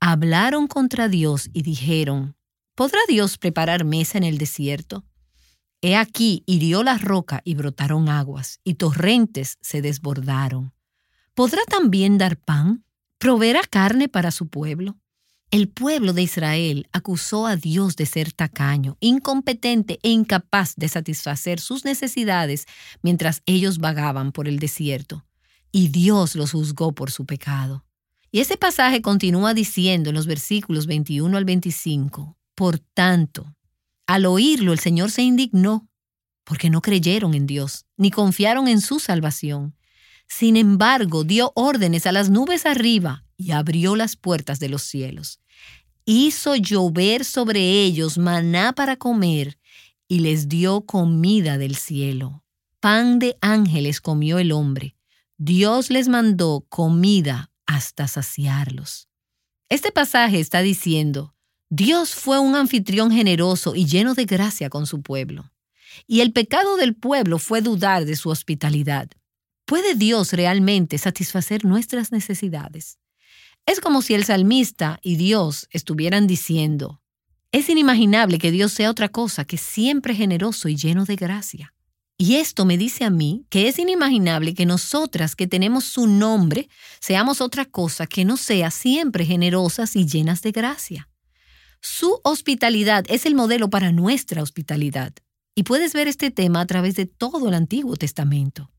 Hablaron 0.00 0.66
contra 0.66 1.08
Dios 1.08 1.50
y 1.52 1.62
dijeron, 1.62 2.36
¿podrá 2.74 2.98
Dios 3.08 3.38
preparar 3.38 3.84
mesa 3.84 4.18
en 4.18 4.24
el 4.24 4.38
desierto? 4.38 5.04
He 5.80 5.96
aquí 5.96 6.42
hirió 6.46 6.82
la 6.82 6.96
roca 6.96 7.42
y 7.44 7.54
brotaron 7.54 8.08
aguas, 8.08 8.60
y 8.64 8.74
torrentes 8.74 9.58
se 9.60 9.82
desbordaron. 9.82 10.72
¿Podrá 11.34 11.62
también 11.64 12.16
dar 12.16 12.38
pan? 12.38 12.84
¿Proveerá 13.18 13.62
carne 13.68 14.08
para 14.08 14.30
su 14.30 14.48
pueblo? 14.48 14.96
El 15.54 15.68
pueblo 15.68 16.12
de 16.14 16.22
Israel 16.22 16.88
acusó 16.90 17.46
a 17.46 17.54
Dios 17.54 17.94
de 17.94 18.06
ser 18.06 18.32
tacaño, 18.32 18.96
incompetente 18.98 20.00
e 20.02 20.08
incapaz 20.08 20.74
de 20.74 20.88
satisfacer 20.88 21.60
sus 21.60 21.84
necesidades 21.84 22.66
mientras 23.02 23.40
ellos 23.46 23.78
vagaban 23.78 24.32
por 24.32 24.48
el 24.48 24.58
desierto, 24.58 25.24
y 25.70 25.90
Dios 25.90 26.34
los 26.34 26.50
juzgó 26.50 26.90
por 26.90 27.12
su 27.12 27.24
pecado. 27.24 27.84
Y 28.32 28.40
ese 28.40 28.56
pasaje 28.56 29.00
continúa 29.00 29.54
diciendo 29.54 30.10
en 30.10 30.16
los 30.16 30.26
versículos 30.26 30.88
21 30.88 31.36
al 31.36 31.44
25, 31.44 32.36
Por 32.56 32.80
tanto, 32.80 33.54
al 34.08 34.26
oírlo 34.26 34.72
el 34.72 34.80
Señor 34.80 35.12
se 35.12 35.22
indignó, 35.22 35.88
porque 36.42 36.68
no 36.68 36.82
creyeron 36.82 37.32
en 37.32 37.46
Dios, 37.46 37.86
ni 37.96 38.10
confiaron 38.10 38.66
en 38.66 38.80
su 38.80 38.98
salvación. 38.98 39.76
Sin 40.26 40.56
embargo, 40.56 41.24
dio 41.24 41.52
órdenes 41.54 42.06
a 42.06 42.12
las 42.12 42.30
nubes 42.30 42.66
arriba 42.66 43.24
y 43.36 43.52
abrió 43.52 43.96
las 43.96 44.16
puertas 44.16 44.58
de 44.58 44.68
los 44.68 44.82
cielos 44.82 45.40
hizo 46.04 46.54
llover 46.56 47.24
sobre 47.24 47.82
ellos 47.82 48.18
maná 48.18 48.72
para 48.72 48.96
comer 48.96 49.58
y 50.08 50.20
les 50.20 50.48
dio 50.48 50.82
comida 50.82 51.58
del 51.58 51.76
cielo. 51.76 52.44
Pan 52.80 53.18
de 53.18 53.36
ángeles 53.40 54.00
comió 54.00 54.38
el 54.38 54.52
hombre. 54.52 54.96
Dios 55.38 55.90
les 55.90 56.08
mandó 56.08 56.66
comida 56.68 57.50
hasta 57.66 58.06
saciarlos. 58.06 59.08
Este 59.70 59.90
pasaje 59.90 60.38
está 60.40 60.60
diciendo, 60.60 61.34
Dios 61.70 62.14
fue 62.14 62.38
un 62.38 62.54
anfitrión 62.54 63.10
generoso 63.10 63.74
y 63.74 63.86
lleno 63.86 64.14
de 64.14 64.26
gracia 64.26 64.68
con 64.68 64.86
su 64.86 65.02
pueblo. 65.02 65.50
Y 66.06 66.20
el 66.20 66.32
pecado 66.32 66.76
del 66.76 66.94
pueblo 66.94 67.38
fue 67.38 67.62
dudar 67.62 68.04
de 68.04 68.16
su 68.16 68.28
hospitalidad. 68.28 69.10
¿Puede 69.66 69.94
Dios 69.94 70.32
realmente 70.32 70.98
satisfacer 70.98 71.64
nuestras 71.64 72.12
necesidades? 72.12 72.98
Es 73.66 73.80
como 73.80 74.02
si 74.02 74.12
el 74.12 74.24
salmista 74.24 74.98
y 75.02 75.16
Dios 75.16 75.68
estuvieran 75.70 76.26
diciendo, 76.26 77.00
es 77.50 77.68
inimaginable 77.68 78.38
que 78.38 78.50
Dios 78.50 78.72
sea 78.72 78.90
otra 78.90 79.08
cosa 79.08 79.44
que 79.44 79.56
siempre 79.56 80.14
generoso 80.14 80.68
y 80.68 80.76
lleno 80.76 81.04
de 81.04 81.16
gracia. 81.16 81.72
Y 82.18 82.36
esto 82.36 82.64
me 82.64 82.76
dice 82.76 83.04
a 83.04 83.10
mí 83.10 83.46
que 83.48 83.68
es 83.68 83.78
inimaginable 83.78 84.54
que 84.54 84.66
nosotras 84.66 85.34
que 85.34 85.46
tenemos 85.46 85.84
su 85.84 86.06
nombre 86.06 86.68
seamos 87.00 87.40
otra 87.40 87.64
cosa 87.64 88.06
que 88.06 88.24
no 88.24 88.36
sea 88.36 88.70
siempre 88.70 89.24
generosas 89.24 89.96
y 89.96 90.04
llenas 90.04 90.42
de 90.42 90.52
gracia. 90.52 91.08
Su 91.80 92.20
hospitalidad 92.22 93.04
es 93.08 93.24
el 93.24 93.34
modelo 93.34 93.70
para 93.70 93.92
nuestra 93.92 94.42
hospitalidad. 94.42 95.12
Y 95.54 95.62
puedes 95.62 95.92
ver 95.92 96.08
este 96.08 96.30
tema 96.30 96.60
a 96.60 96.66
través 96.66 96.96
de 96.96 97.06
todo 97.06 97.48
el 97.48 97.54
Antiguo 97.54 97.96
Testamento. 97.96 98.70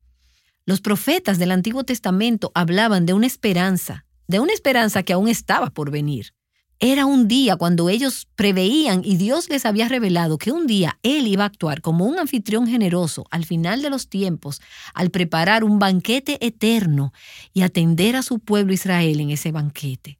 Los 0.66 0.82
profetas 0.82 1.38
del 1.38 1.52
Antiguo 1.52 1.84
Testamento 1.84 2.52
hablaban 2.56 3.06
de 3.06 3.14
una 3.14 3.28
esperanza 3.28 4.06
de 4.28 4.40
una 4.40 4.54
esperanza 4.54 5.04
que 5.04 5.14
aún 5.14 5.28
estaba 5.28 5.70
por 5.70 5.92
venir. 5.92 6.34
Era 6.80 7.06
un 7.06 7.30
día 7.30 7.56
cuando 7.56 7.88
ellos 7.88 8.28
preveían 8.36 9.02
y 9.06 9.16
Dios 9.16 9.50
les 9.50 9.66
había 9.66 9.88
revelado 9.88 10.38
que 10.38 10.52
un 10.52 10.68
día 10.68 11.00
Él 11.04 11.26
iba 11.26 11.44
a 11.44 11.48
actuar 11.48 11.82
como 11.82 12.06
un 12.06 12.20
anfitrión 12.20 12.68
generoso 12.68 13.26
al 13.32 13.46
final 13.46 13.82
de 13.82 13.90
los 13.90 14.10
tiempos, 14.10 14.62
al 14.94 15.10
preparar 15.10 15.64
un 15.64 15.80
banquete 15.80 16.46
eterno 16.46 17.14
y 17.54 17.62
atender 17.62 18.18
a 18.18 18.24
su 18.24 18.40
pueblo 18.40 18.74
Israel 18.74 19.22
en 19.22 19.30
ese 19.30 19.54
banquete. 19.54 20.20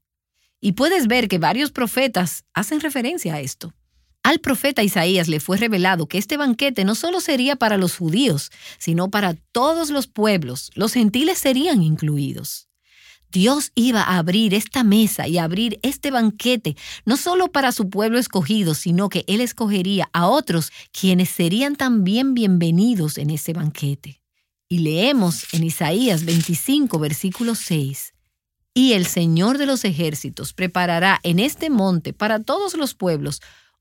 Y 0.62 0.72
puedes 0.72 1.08
ver 1.08 1.28
que 1.28 1.40
varios 1.40 1.72
profetas 1.72 2.46
hacen 2.54 2.80
referencia 2.80 3.36
a 3.36 3.42
esto. 3.42 3.74
Al 4.26 4.40
profeta 4.40 4.82
Isaías 4.82 5.28
le 5.28 5.40
fue 5.40 5.58
revelado 5.58 6.08
que 6.08 6.18
este 6.18 6.36
banquete 6.36 6.84
no 6.84 6.96
solo 6.96 7.22
sería 7.22 7.58
para 7.58 7.78
los 7.78 7.96
judíos, 7.96 8.50
sino 8.80 9.12
para 9.12 9.36
todos 9.52 9.92
los 9.92 10.08
pueblos, 10.08 10.72
los 10.74 10.94
gentiles 10.94 11.38
serían 11.38 11.84
incluidos. 11.84 12.68
Dios 13.32 13.72
iba 13.76 14.02
a 14.02 14.18
abrir 14.18 14.56
esta 14.56 14.84
mesa 14.84 15.28
y 15.28 15.38
abrir 15.38 15.78
este 15.84 16.10
banquete, 16.10 16.76
no 17.06 17.18
solo 17.18 17.52
para 17.52 17.72
su 17.72 17.92
pueblo 17.92 18.18
escogido, 18.18 18.74
sino 18.74 19.10
que 19.10 19.26
Él 19.28 19.42
escogería 19.42 20.10
a 20.12 20.26
otros 20.26 20.72
quienes 20.92 21.30
serían 21.30 21.76
también 21.76 22.34
bienvenidos 22.34 23.20
en 23.20 23.30
ese 23.30 23.54
banquete. 23.54 24.22
Y 24.68 24.80
leemos 24.80 25.54
en 25.54 25.64
Isaías 25.64 26.26
25, 26.26 26.98
versículo 26.98 27.54
6. 27.54 28.16
Y 28.74 28.94
el 28.94 29.06
Señor 29.06 29.60
de 29.60 29.68
los 29.68 29.86
ejércitos 29.86 30.54
preparará 30.54 31.20
en 31.22 31.38
este 31.38 31.70
monte 31.70 32.12
para 32.12 32.40
todos 32.40 32.74
los 32.74 32.96
pueblos 32.96 33.40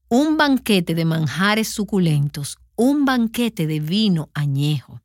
un 0.08 0.36
banquete 0.36 0.94
de 0.94 1.04
manjares 1.04 1.68
suculentos, 1.68 2.58
un 2.76 3.04
banquete 3.04 3.66
de 3.66 3.80
vino 3.80 4.30
añejo. 4.34 5.02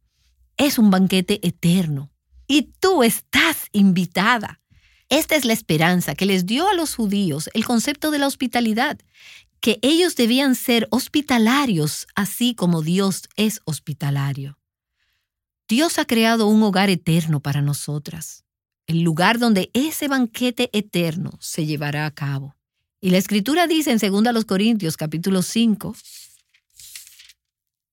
Es 0.57 0.77
un 0.77 0.91
banquete 0.91 1.45
eterno, 1.47 2.11
y 2.47 2.73
tú 2.79 3.03
estás 3.03 3.67
invitada. 3.71 4.59
Esta 5.07 5.35
es 5.35 5.45
la 5.45 5.53
esperanza 5.53 6.15
que 6.15 6.25
les 6.25 6.45
dio 6.45 6.67
a 6.67 6.73
los 6.73 6.95
judíos 6.95 7.49
el 7.53 7.65
concepto 7.65 8.11
de 8.11 8.19
la 8.19 8.27
hospitalidad, 8.27 8.99
que 9.61 9.79
ellos 9.81 10.15
debían 10.15 10.55
ser 10.55 10.87
hospitalarios 10.91 12.07
así 12.15 12.55
como 12.55 12.81
Dios 12.81 13.29
es 13.35 13.61
hospitalario. 13.65 14.57
Dios 15.67 15.99
ha 15.99 16.05
creado 16.05 16.47
un 16.47 16.63
hogar 16.63 16.89
eterno 16.89 17.39
para 17.39 17.61
nosotras, 17.61 18.43
el 18.87 19.01
lugar 19.01 19.37
donde 19.37 19.69
ese 19.73 20.07
banquete 20.07 20.69
eterno 20.73 21.31
se 21.39 21.65
llevará 21.65 22.05
a 22.07 22.11
cabo. 22.11 22.55
Y 23.01 23.11
la 23.11 23.17
escritura 23.17 23.65
dice 23.65 23.91
en 23.91 24.23
2 24.23 24.45
Corintios 24.45 24.97
capítulo 24.97 25.41
5, 25.41 25.95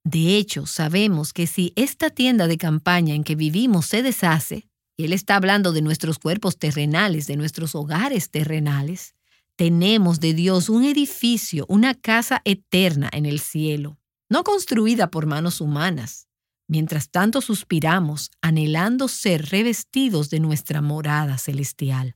de 0.02 0.36
hecho, 0.36 0.66
sabemos 0.66 1.32
que 1.32 1.48
si 1.48 1.72
esta 1.74 2.10
tienda 2.10 2.46
de 2.46 2.58
campaña 2.58 3.16
en 3.16 3.24
que 3.24 3.34
vivimos 3.34 3.86
se 3.86 4.04
deshace, 4.04 4.68
y 4.96 5.04
él 5.04 5.12
está 5.12 5.34
hablando 5.34 5.72
de 5.72 5.82
nuestros 5.82 6.20
cuerpos 6.20 6.58
terrenales, 6.58 7.26
de 7.26 7.36
nuestros 7.36 7.74
hogares 7.74 8.30
terrenales, 8.30 9.16
tenemos 9.56 10.20
de 10.20 10.32
Dios 10.32 10.68
un 10.68 10.84
edificio, 10.84 11.66
una 11.68 11.94
casa 11.94 12.40
eterna 12.44 13.10
en 13.12 13.26
el 13.26 13.40
cielo, 13.40 13.98
no 14.28 14.44
construida 14.44 15.10
por 15.10 15.26
manos 15.26 15.60
humanas. 15.60 16.28
Mientras 16.68 17.10
tanto 17.10 17.40
suspiramos, 17.40 18.30
anhelando 18.40 19.08
ser 19.08 19.46
revestidos 19.46 20.30
de 20.30 20.38
nuestra 20.38 20.82
morada 20.82 21.36
celestial. 21.36 22.14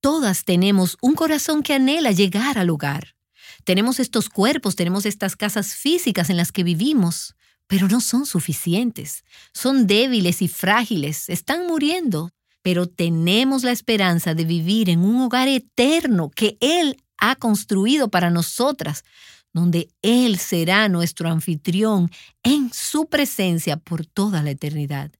Todas 0.00 0.44
tenemos 0.44 0.96
un 1.00 1.14
corazón 1.14 1.62
que 1.62 1.74
anhela 1.74 2.12
llegar 2.12 2.58
al 2.58 2.70
hogar, 2.70 3.16
tenemos 3.64 4.00
estos 4.00 4.28
cuerpos, 4.28 4.76
tenemos 4.76 5.06
estas 5.06 5.36
casas 5.36 5.74
físicas 5.74 6.30
en 6.30 6.36
las 6.36 6.52
que 6.52 6.64
vivimos, 6.64 7.34
pero 7.66 7.88
no 7.88 8.00
son 8.00 8.26
suficientes. 8.26 9.24
Son 9.52 9.86
débiles 9.86 10.40
y 10.42 10.48
frágiles, 10.48 11.28
están 11.28 11.66
muriendo, 11.66 12.30
pero 12.62 12.86
tenemos 12.86 13.64
la 13.64 13.72
esperanza 13.72 14.34
de 14.34 14.44
vivir 14.44 14.88
en 14.88 15.00
un 15.00 15.20
hogar 15.20 15.48
eterno 15.48 16.30
que 16.30 16.56
Él 16.60 16.96
ha 17.18 17.36
construido 17.36 18.08
para 18.08 18.30
nosotras, 18.30 19.04
donde 19.52 19.90
Él 20.02 20.38
será 20.38 20.88
nuestro 20.88 21.28
anfitrión 21.28 22.10
en 22.42 22.72
su 22.72 23.06
presencia 23.06 23.76
por 23.76 24.06
toda 24.06 24.42
la 24.42 24.50
eternidad. 24.50 25.12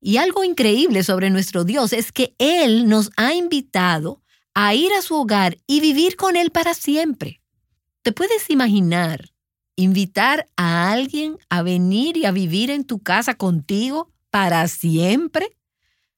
Y 0.00 0.16
algo 0.16 0.44
increíble 0.44 1.02
sobre 1.02 1.30
nuestro 1.30 1.64
Dios 1.64 1.92
es 1.92 2.10
que 2.10 2.34
Él 2.38 2.88
nos 2.88 3.10
ha 3.16 3.34
invitado 3.34 4.22
a 4.54 4.74
ir 4.74 4.92
a 4.92 5.02
su 5.02 5.14
hogar 5.14 5.58
y 5.66 5.80
vivir 5.80 6.16
con 6.16 6.36
Él 6.36 6.50
para 6.50 6.74
siempre. 6.74 7.40
¿Te 8.02 8.12
puedes 8.12 8.48
imaginar 8.48 9.30
invitar 9.76 10.46
a 10.56 10.90
alguien 10.90 11.38
a 11.48 11.62
venir 11.62 12.16
y 12.16 12.24
a 12.24 12.32
vivir 12.32 12.70
en 12.70 12.84
tu 12.84 12.98
casa 13.00 13.34
contigo 13.34 14.10
para 14.30 14.66
siempre? 14.68 15.56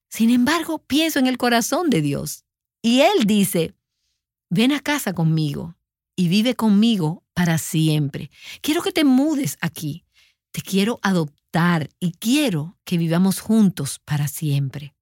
Sin 0.09 0.29
embargo, 0.29 0.79
pienso 0.79 1.19
en 1.19 1.27
el 1.27 1.37
corazón 1.37 1.89
de 1.89 2.01
Dios. 2.01 2.45
Y 2.81 3.01
Él 3.01 3.25
dice, 3.25 3.73
ven 4.49 4.71
a 4.71 4.79
casa 4.79 5.13
conmigo 5.13 5.75
y 6.15 6.27
vive 6.27 6.55
conmigo 6.55 7.23
para 7.33 7.57
siempre. 7.57 8.29
Quiero 8.61 8.81
que 8.81 8.91
te 8.91 9.03
mudes 9.03 9.57
aquí. 9.59 10.05
Te 10.53 10.61
quiero 10.61 10.99
adoptar 11.01 11.89
y 11.99 12.11
quiero 12.11 12.77
que 12.85 12.99
vivamos 12.99 13.39
juntos 13.39 13.99
para 14.05 14.27
siempre. 14.27 14.93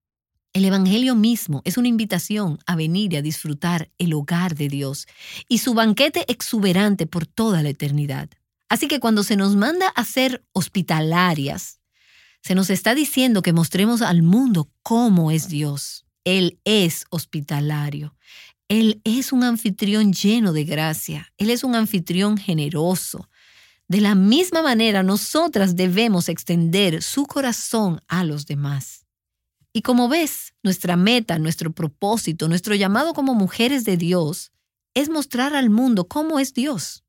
El 0.53 0.63
Evangelio 0.63 1.13
mismo 1.13 1.61
es 1.65 1.77
una 1.77 1.89
invitación 1.89 2.57
a 2.65 2.77
venir 2.77 3.11
y 3.11 3.17
a 3.17 3.21
disfrutar 3.21 3.91
el 3.97 4.13
hogar 4.13 4.55
de 4.55 4.69
Dios 4.69 5.07
y 5.49 5.57
su 5.57 5.73
banquete 5.73 6.23
exuberante 6.31 7.05
por 7.05 7.25
toda 7.25 7.63
la 7.63 7.69
eternidad. 7.69 8.29
Así 8.69 8.87
que 8.87 9.01
cuando 9.01 9.23
se 9.23 9.35
nos 9.35 9.57
manda 9.57 9.89
a 9.89 10.05
ser 10.05 10.41
hospitalarias, 10.53 11.81
se 12.41 12.55
nos 12.55 12.69
está 12.69 12.95
diciendo 12.95 13.41
que 13.41 13.51
mostremos 13.51 14.01
al 14.01 14.23
mundo 14.23 14.71
cómo 14.83 15.31
es 15.31 15.49
Dios. 15.49 16.05
Él 16.23 16.61
es 16.63 17.03
hospitalario. 17.09 18.15
Él 18.69 19.01
es 19.03 19.33
un 19.33 19.43
anfitrión 19.43 20.13
lleno 20.13 20.53
de 20.53 20.63
gracia. 20.63 21.33
Él 21.37 21.49
es 21.49 21.65
un 21.65 21.75
anfitrión 21.75 22.37
generoso. 22.37 23.27
De 23.91 23.99
la 23.99 24.15
misma 24.15 24.61
manera, 24.61 25.03
nosotras 25.03 25.75
debemos 25.75 26.29
extender 26.29 27.03
su 27.03 27.25
corazón 27.25 28.01
a 28.07 28.23
los 28.23 28.45
demás. 28.45 29.05
Y 29.73 29.81
como 29.81 30.07
ves, 30.07 30.53
nuestra 30.63 30.95
meta, 30.95 31.37
nuestro 31.39 31.73
propósito, 31.73 32.47
nuestro 32.47 32.73
llamado 32.73 33.13
como 33.13 33.35
mujeres 33.35 33.83
de 33.83 33.97
Dios 33.97 34.53
es 34.93 35.09
mostrar 35.09 35.55
al 35.55 35.69
mundo 35.69 36.07
cómo 36.07 36.39
es 36.39 36.53
Dios, 36.53 37.03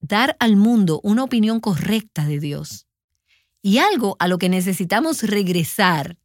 dar 0.00 0.36
al 0.38 0.56
mundo 0.56 1.00
una 1.02 1.24
opinión 1.24 1.60
correcta 1.60 2.26
de 2.26 2.40
Dios. 2.40 2.86
Y 3.62 3.78
algo 3.78 4.16
a 4.18 4.28
lo 4.28 4.36
que 4.36 4.50
necesitamos 4.50 5.22
regresar, 5.22 6.18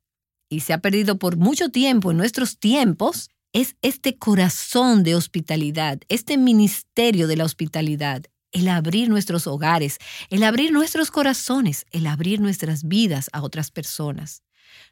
y 0.49 0.59
se 0.59 0.73
ha 0.73 0.79
perdido 0.79 1.17
por 1.17 1.37
mucho 1.37 1.69
tiempo 1.69 2.11
en 2.11 2.17
nuestros 2.17 2.59
tiempos, 2.59 3.29
es 3.53 3.77
este 3.81 4.17
corazón 4.17 5.03
de 5.03 5.15
hospitalidad, 5.15 6.01
este 6.09 6.37
ministerio 6.37 7.25
de 7.27 7.37
la 7.37 7.45
hospitalidad, 7.45 8.25
el 8.53 8.69
abrir 8.69 9.09
nuestros 9.09 9.47
hogares, 9.47 9.97
el 10.29 10.43
abrir 10.43 10.71
nuestros 10.71 11.11
corazones, 11.11 11.85
el 11.91 12.07
abrir 12.07 12.39
nuestras 12.39 12.87
vidas 12.87 13.29
a 13.33 13.41
otras 13.41 13.71
personas. 13.71 14.43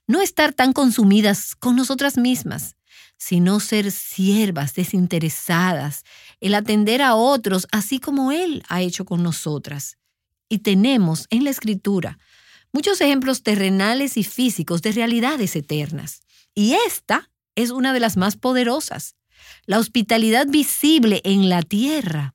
No 0.07 0.21
estar 0.21 0.53
tan 0.53 0.73
consumidas 0.73 1.55
con 1.55 1.75
nosotras 1.75 2.17
mismas, 2.17 2.75
sino 3.17 3.59
ser 3.59 3.91
siervas 3.91 4.73
desinteresadas, 4.73 6.03
el 6.39 6.55
atender 6.55 7.01
a 7.01 7.15
otros 7.15 7.67
así 7.71 7.99
como 7.99 8.31
Él 8.31 8.63
ha 8.67 8.81
hecho 8.81 9.05
con 9.05 9.23
nosotras. 9.23 9.97
Y 10.49 10.59
tenemos 10.59 11.27
en 11.29 11.43
la 11.43 11.51
Escritura 11.51 12.17
muchos 12.73 12.99
ejemplos 12.99 13.43
terrenales 13.43 14.17
y 14.17 14.23
físicos 14.23 14.81
de 14.81 14.91
realidades 14.91 15.55
eternas. 15.55 16.23
Y 16.53 16.73
esta 16.87 17.29
es 17.55 17.69
una 17.69 17.93
de 17.93 17.99
las 17.99 18.17
más 18.17 18.37
poderosas. 18.37 19.15
La 19.65 19.79
hospitalidad 19.79 20.47
visible 20.47 21.21
en 21.23 21.49
la 21.49 21.61
tierra 21.61 22.33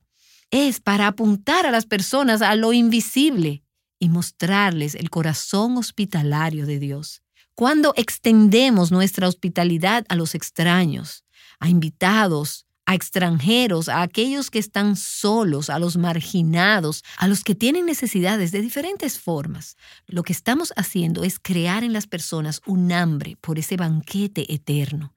es 0.51 0.79
para 0.79 1.07
apuntar 1.07 1.65
a 1.65 1.71
las 1.71 1.85
personas 1.85 2.41
a 2.41 2.55
lo 2.55 2.73
invisible 2.73 3.63
y 3.99 4.09
mostrarles 4.09 4.95
el 4.95 5.09
corazón 5.09 5.77
hospitalario 5.77 6.65
de 6.65 6.79
Dios. 6.79 7.21
Cuando 7.55 7.93
extendemos 7.95 8.91
nuestra 8.91 9.27
hospitalidad 9.27 10.05
a 10.09 10.15
los 10.15 10.35
extraños, 10.35 11.25
a 11.59 11.69
invitados, 11.69 12.67
a 12.85 12.95
extranjeros, 12.95 13.89
a 13.89 14.01
aquellos 14.01 14.49
que 14.49 14.59
están 14.59 14.95
solos, 14.95 15.69
a 15.69 15.77
los 15.77 15.97
marginados, 15.97 17.03
a 17.17 17.27
los 17.27 17.43
que 17.43 17.53
tienen 17.53 17.85
necesidades 17.85 18.53
de 18.53 18.61
diferentes 18.61 19.19
formas. 19.19 19.75
Lo 20.05 20.23
que 20.23 20.31
estamos 20.31 20.71
haciendo 20.77 21.25
es 21.25 21.37
crear 21.37 21.83
en 21.83 21.91
las 21.91 22.07
personas 22.07 22.61
un 22.65 22.93
hambre 22.93 23.37
por 23.41 23.59
ese 23.59 23.75
banquete 23.75 24.53
eterno. 24.53 25.13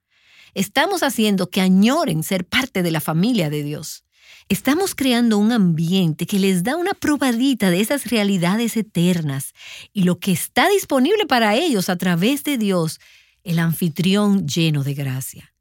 Estamos 0.53 1.05
haciendo 1.05 1.49
que 1.49 1.61
añoren 1.61 2.25
ser 2.25 2.45
parte 2.45 2.83
de 2.83 2.90
la 2.90 3.01
familia 3.01 3.51
de 3.51 3.62
Dios. 3.62 4.03
Estamos 4.49 4.95
creando 4.95 5.38
un 5.38 5.53
ambiente 5.53 6.27
que 6.27 6.38
les 6.38 6.64
da 6.64 6.77
una 6.77 6.93
probadita 6.93 7.71
de 7.71 7.81
esas 7.81 8.07
realidades 8.07 8.77
eternas 8.77 9.53
y 9.93 10.03
lo 10.03 10.19
que 10.19 10.33
está 10.33 10.69
disponible 10.69 11.27
para 11.27 11.55
ellos 11.55 11.88
a 11.88 11.97
través 11.97 12.43
de 12.45 12.59
Dios, 12.59 12.99
el 13.45 13.59
anfitrión 13.59 14.49
lleno 14.49 14.83
de 14.83 14.95
gracia. 14.95 15.55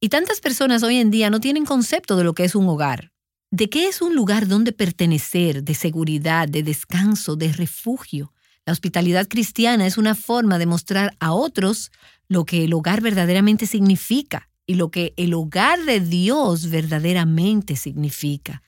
Y 0.00 0.10
tantas 0.10 0.40
personas 0.40 0.82
hoy 0.82 0.96
en 0.96 1.10
día 1.10 1.30
no 1.30 1.40
tienen 1.40 1.64
concepto 1.64 2.16
de 2.16 2.24
lo 2.24 2.34
que 2.34 2.44
es 2.44 2.54
un 2.54 2.68
hogar, 2.68 3.12
de 3.50 3.68
qué 3.68 3.88
es 3.88 4.02
un 4.02 4.14
lugar 4.14 4.46
donde 4.46 4.72
pertenecer, 4.72 5.64
de 5.64 5.74
seguridad, 5.74 6.48
de 6.48 6.62
descanso, 6.62 7.36
de 7.36 7.52
refugio. 7.52 8.32
La 8.64 8.72
hospitalidad 8.72 9.26
cristiana 9.26 9.86
es 9.86 9.98
una 9.98 10.14
forma 10.14 10.58
de 10.58 10.66
mostrar 10.66 11.16
a 11.18 11.32
otros 11.32 11.90
lo 12.28 12.44
que 12.44 12.64
el 12.64 12.74
hogar 12.74 13.00
verdaderamente 13.00 13.66
significa 13.66 14.48
y 14.66 14.74
lo 14.74 14.90
que 14.90 15.14
el 15.16 15.34
hogar 15.34 15.84
de 15.84 16.00
Dios 16.00 16.70
verdaderamente 16.70 17.76
significa. 17.76 18.62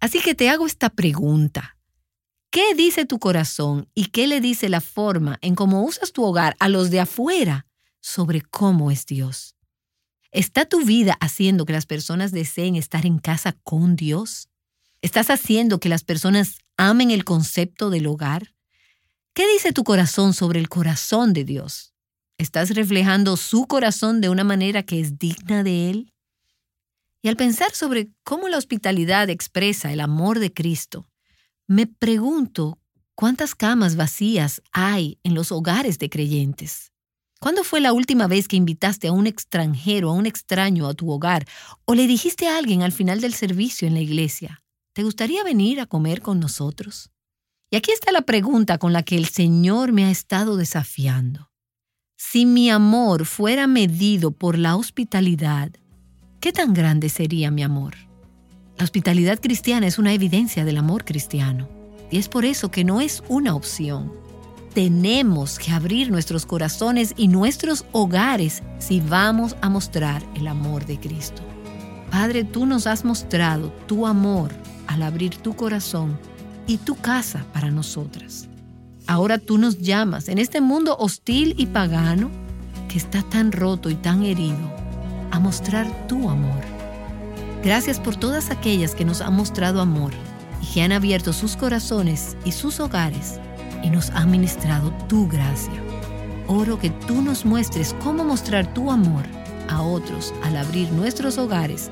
Así 0.00 0.20
que 0.20 0.34
te 0.34 0.48
hago 0.48 0.66
esta 0.66 0.90
pregunta. 0.90 1.76
¿Qué 2.50 2.74
dice 2.74 3.06
tu 3.06 3.18
corazón 3.18 3.88
y 3.94 4.06
qué 4.06 4.26
le 4.26 4.40
dice 4.40 4.68
la 4.68 4.80
forma 4.80 5.38
en 5.40 5.54
cómo 5.54 5.84
usas 5.84 6.12
tu 6.12 6.24
hogar 6.24 6.56
a 6.60 6.68
los 6.68 6.90
de 6.90 7.00
afuera 7.00 7.66
sobre 8.00 8.42
cómo 8.42 8.90
es 8.90 9.06
Dios? 9.06 9.56
¿Está 10.30 10.64
tu 10.64 10.84
vida 10.84 11.16
haciendo 11.20 11.64
que 11.64 11.72
las 11.72 11.86
personas 11.86 12.30
deseen 12.30 12.76
estar 12.76 13.06
en 13.06 13.18
casa 13.18 13.52
con 13.64 13.96
Dios? 13.96 14.48
¿Estás 15.02 15.30
haciendo 15.30 15.80
que 15.80 15.88
las 15.88 16.04
personas 16.04 16.58
amen 16.76 17.10
el 17.10 17.24
concepto 17.24 17.90
del 17.90 18.06
hogar? 18.06 18.54
¿Qué 19.34 19.50
dice 19.52 19.72
tu 19.72 19.82
corazón 19.82 20.34
sobre 20.34 20.60
el 20.60 20.68
corazón 20.68 21.32
de 21.32 21.44
Dios? 21.44 21.91
¿Estás 22.42 22.70
reflejando 22.70 23.36
su 23.36 23.68
corazón 23.68 24.20
de 24.20 24.28
una 24.28 24.42
manera 24.42 24.82
que 24.82 24.98
es 24.98 25.16
digna 25.16 25.62
de 25.62 25.90
Él? 25.90 26.12
Y 27.22 27.28
al 27.28 27.36
pensar 27.36 27.70
sobre 27.70 28.10
cómo 28.24 28.48
la 28.48 28.58
hospitalidad 28.58 29.30
expresa 29.30 29.92
el 29.92 30.00
amor 30.00 30.40
de 30.40 30.52
Cristo, 30.52 31.08
me 31.68 31.86
pregunto 31.86 32.80
cuántas 33.14 33.54
camas 33.54 33.94
vacías 33.94 34.60
hay 34.72 35.20
en 35.22 35.34
los 35.34 35.52
hogares 35.52 36.00
de 36.00 36.10
creyentes. 36.10 36.90
¿Cuándo 37.38 37.62
fue 37.62 37.80
la 37.80 37.92
última 37.92 38.26
vez 38.26 38.48
que 38.48 38.56
invitaste 38.56 39.06
a 39.06 39.12
un 39.12 39.28
extranjero, 39.28 40.10
a 40.10 40.14
un 40.14 40.26
extraño 40.26 40.88
a 40.88 40.94
tu 40.94 41.12
hogar 41.12 41.46
o 41.84 41.94
le 41.94 42.08
dijiste 42.08 42.48
a 42.48 42.58
alguien 42.58 42.82
al 42.82 42.90
final 42.90 43.20
del 43.20 43.34
servicio 43.34 43.86
en 43.86 43.94
la 43.94 44.00
iglesia, 44.00 44.64
¿te 44.94 45.04
gustaría 45.04 45.44
venir 45.44 45.78
a 45.78 45.86
comer 45.86 46.22
con 46.22 46.40
nosotros? 46.40 47.12
Y 47.70 47.76
aquí 47.76 47.92
está 47.92 48.10
la 48.10 48.22
pregunta 48.22 48.78
con 48.78 48.92
la 48.92 49.04
que 49.04 49.14
el 49.14 49.28
Señor 49.28 49.92
me 49.92 50.06
ha 50.06 50.10
estado 50.10 50.56
desafiando. 50.56 51.51
Si 52.24 52.46
mi 52.46 52.70
amor 52.70 53.26
fuera 53.26 53.66
medido 53.66 54.30
por 54.30 54.56
la 54.56 54.76
hospitalidad, 54.76 55.70
¿qué 56.40 56.50
tan 56.50 56.72
grande 56.72 57.10
sería 57.10 57.50
mi 57.50 57.62
amor? 57.62 57.94
La 58.78 58.84
hospitalidad 58.84 59.38
cristiana 59.38 59.86
es 59.88 59.98
una 59.98 60.14
evidencia 60.14 60.64
del 60.64 60.78
amor 60.78 61.04
cristiano 61.04 61.68
y 62.10 62.18
es 62.18 62.28
por 62.28 62.46
eso 62.46 62.70
que 62.70 62.84
no 62.84 63.02
es 63.02 63.22
una 63.28 63.54
opción. 63.54 64.12
Tenemos 64.72 65.58
que 65.58 65.72
abrir 65.72 66.10
nuestros 66.10 66.46
corazones 66.46 67.12
y 67.18 67.28
nuestros 67.28 67.84
hogares 67.92 68.62
si 68.78 69.00
vamos 69.00 69.56
a 69.60 69.68
mostrar 69.68 70.22
el 70.34 70.46
amor 70.46 70.86
de 70.86 70.98
Cristo. 70.98 71.42
Padre, 72.10 72.44
tú 72.44 72.64
nos 72.66 72.86
has 72.86 73.04
mostrado 73.04 73.70
tu 73.86 74.06
amor 74.06 74.52
al 74.86 75.02
abrir 75.02 75.36
tu 75.36 75.54
corazón 75.54 76.18
y 76.66 76.78
tu 76.78 76.94
casa 76.94 77.44
para 77.52 77.70
nosotras. 77.70 78.48
Ahora 79.06 79.38
tú 79.38 79.58
nos 79.58 79.78
llamas 79.78 80.28
en 80.28 80.38
este 80.38 80.60
mundo 80.60 80.96
hostil 80.98 81.54
y 81.58 81.66
pagano 81.66 82.30
que 82.88 82.98
está 82.98 83.22
tan 83.22 83.52
roto 83.52 83.90
y 83.90 83.94
tan 83.94 84.22
herido 84.22 84.72
a 85.30 85.40
mostrar 85.40 86.06
tu 86.06 86.28
amor. 86.28 86.60
Gracias 87.64 87.98
por 87.98 88.16
todas 88.16 88.50
aquellas 88.50 88.94
que 88.94 89.04
nos 89.04 89.20
han 89.20 89.34
mostrado 89.34 89.80
amor 89.80 90.12
y 90.62 90.66
que 90.66 90.82
han 90.82 90.92
abierto 90.92 91.32
sus 91.32 91.56
corazones 91.56 92.36
y 92.44 92.52
sus 92.52 92.80
hogares 92.80 93.40
y 93.82 93.90
nos 93.90 94.10
han 94.10 94.30
ministrado 94.30 94.92
tu 95.08 95.28
gracia. 95.28 95.82
Oro 96.46 96.78
que 96.78 96.90
tú 96.90 97.22
nos 97.22 97.44
muestres 97.44 97.94
cómo 98.04 98.24
mostrar 98.24 98.72
tu 98.72 98.90
amor 98.90 99.24
a 99.68 99.82
otros 99.82 100.32
al 100.42 100.56
abrir 100.56 100.90
nuestros 100.92 101.38
hogares 101.38 101.90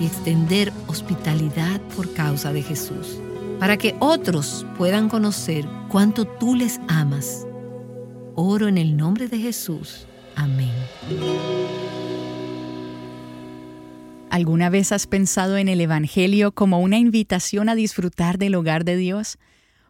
y 0.00 0.06
extender 0.06 0.72
hospitalidad 0.86 1.80
por 1.96 2.12
causa 2.12 2.52
de 2.52 2.62
Jesús 2.62 3.18
para 3.58 3.76
que 3.76 3.94
otros 4.00 4.66
puedan 4.76 5.08
conocer 5.08 5.66
cuánto 5.88 6.24
tú 6.26 6.54
les 6.54 6.80
amas. 6.88 7.46
Oro 8.34 8.68
en 8.68 8.78
el 8.78 8.96
nombre 8.96 9.28
de 9.28 9.38
Jesús. 9.38 10.06
Amén. 10.36 10.72
¿Alguna 14.30 14.68
vez 14.68 14.90
has 14.90 15.06
pensado 15.06 15.56
en 15.56 15.68
el 15.68 15.80
Evangelio 15.80 16.50
como 16.50 16.80
una 16.80 16.98
invitación 16.98 17.68
a 17.68 17.76
disfrutar 17.76 18.36
del 18.36 18.56
hogar 18.56 18.84
de 18.84 18.96
Dios? 18.96 19.38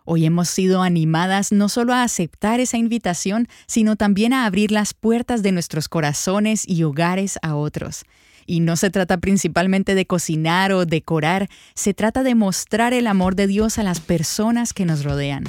Hoy 0.04 0.26
hemos 0.26 0.50
sido 0.50 0.82
animadas 0.82 1.50
no 1.50 1.70
solo 1.70 1.94
a 1.94 2.02
aceptar 2.02 2.60
esa 2.60 2.76
invitación, 2.76 3.48
sino 3.66 3.96
también 3.96 4.34
a 4.34 4.44
abrir 4.44 4.70
las 4.70 4.92
puertas 4.92 5.42
de 5.42 5.52
nuestros 5.52 5.88
corazones 5.88 6.68
y 6.68 6.82
hogares 6.82 7.38
a 7.40 7.54
otros. 7.54 8.04
Y 8.46 8.60
no 8.60 8.76
se 8.76 8.90
trata 8.90 9.18
principalmente 9.18 9.94
de 9.94 10.06
cocinar 10.06 10.72
o 10.72 10.86
decorar, 10.86 11.48
se 11.74 11.94
trata 11.94 12.22
de 12.22 12.34
mostrar 12.34 12.92
el 12.92 13.06
amor 13.06 13.34
de 13.34 13.46
Dios 13.46 13.78
a 13.78 13.82
las 13.82 14.00
personas 14.00 14.72
que 14.72 14.84
nos 14.84 15.04
rodean. 15.04 15.44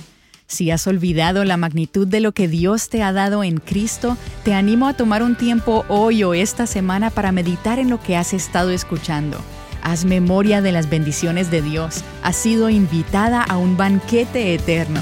Si 0.48 0.70
has 0.70 0.86
olvidado 0.86 1.44
la 1.44 1.58
magnitud 1.58 2.08
de 2.08 2.20
lo 2.20 2.32
que 2.32 2.48
Dios 2.48 2.90
te 2.90 3.02
ha 3.02 3.12
dado 3.12 3.44
en 3.44 3.58
Cristo, 3.58 4.16
te 4.44 4.54
animo 4.54 4.88
a 4.88 4.94
tomar 4.94 5.24
un 5.24 5.36
tiempo 5.36 5.86
hoy 5.88 6.24
o 6.24 6.34
esta 6.34 6.68
semana 6.68 7.10
para 7.10 7.32
meditar 7.32 7.80
en 7.80 7.90
lo 7.90 8.02
que 8.02 8.16
has 8.16 8.34
estado 8.34 8.70
escuchando. 8.70 9.40
Haz 9.82 10.06
memoria 10.06 10.62
de 10.62 10.72
las 10.72 10.90
bendiciones 10.90 11.50
de 11.50 11.62
Dios. 11.62 12.04
Has 12.24 12.36
sido 12.36 12.70
invitada 12.70 13.42
a 13.42 13.58
un 13.58 13.76
banquete 13.76 14.54
eterno. 14.54 15.02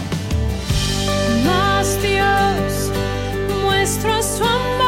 Dios 2.01 2.91
muestra 3.61 4.21
su 4.23 4.43
envió 4.43 4.82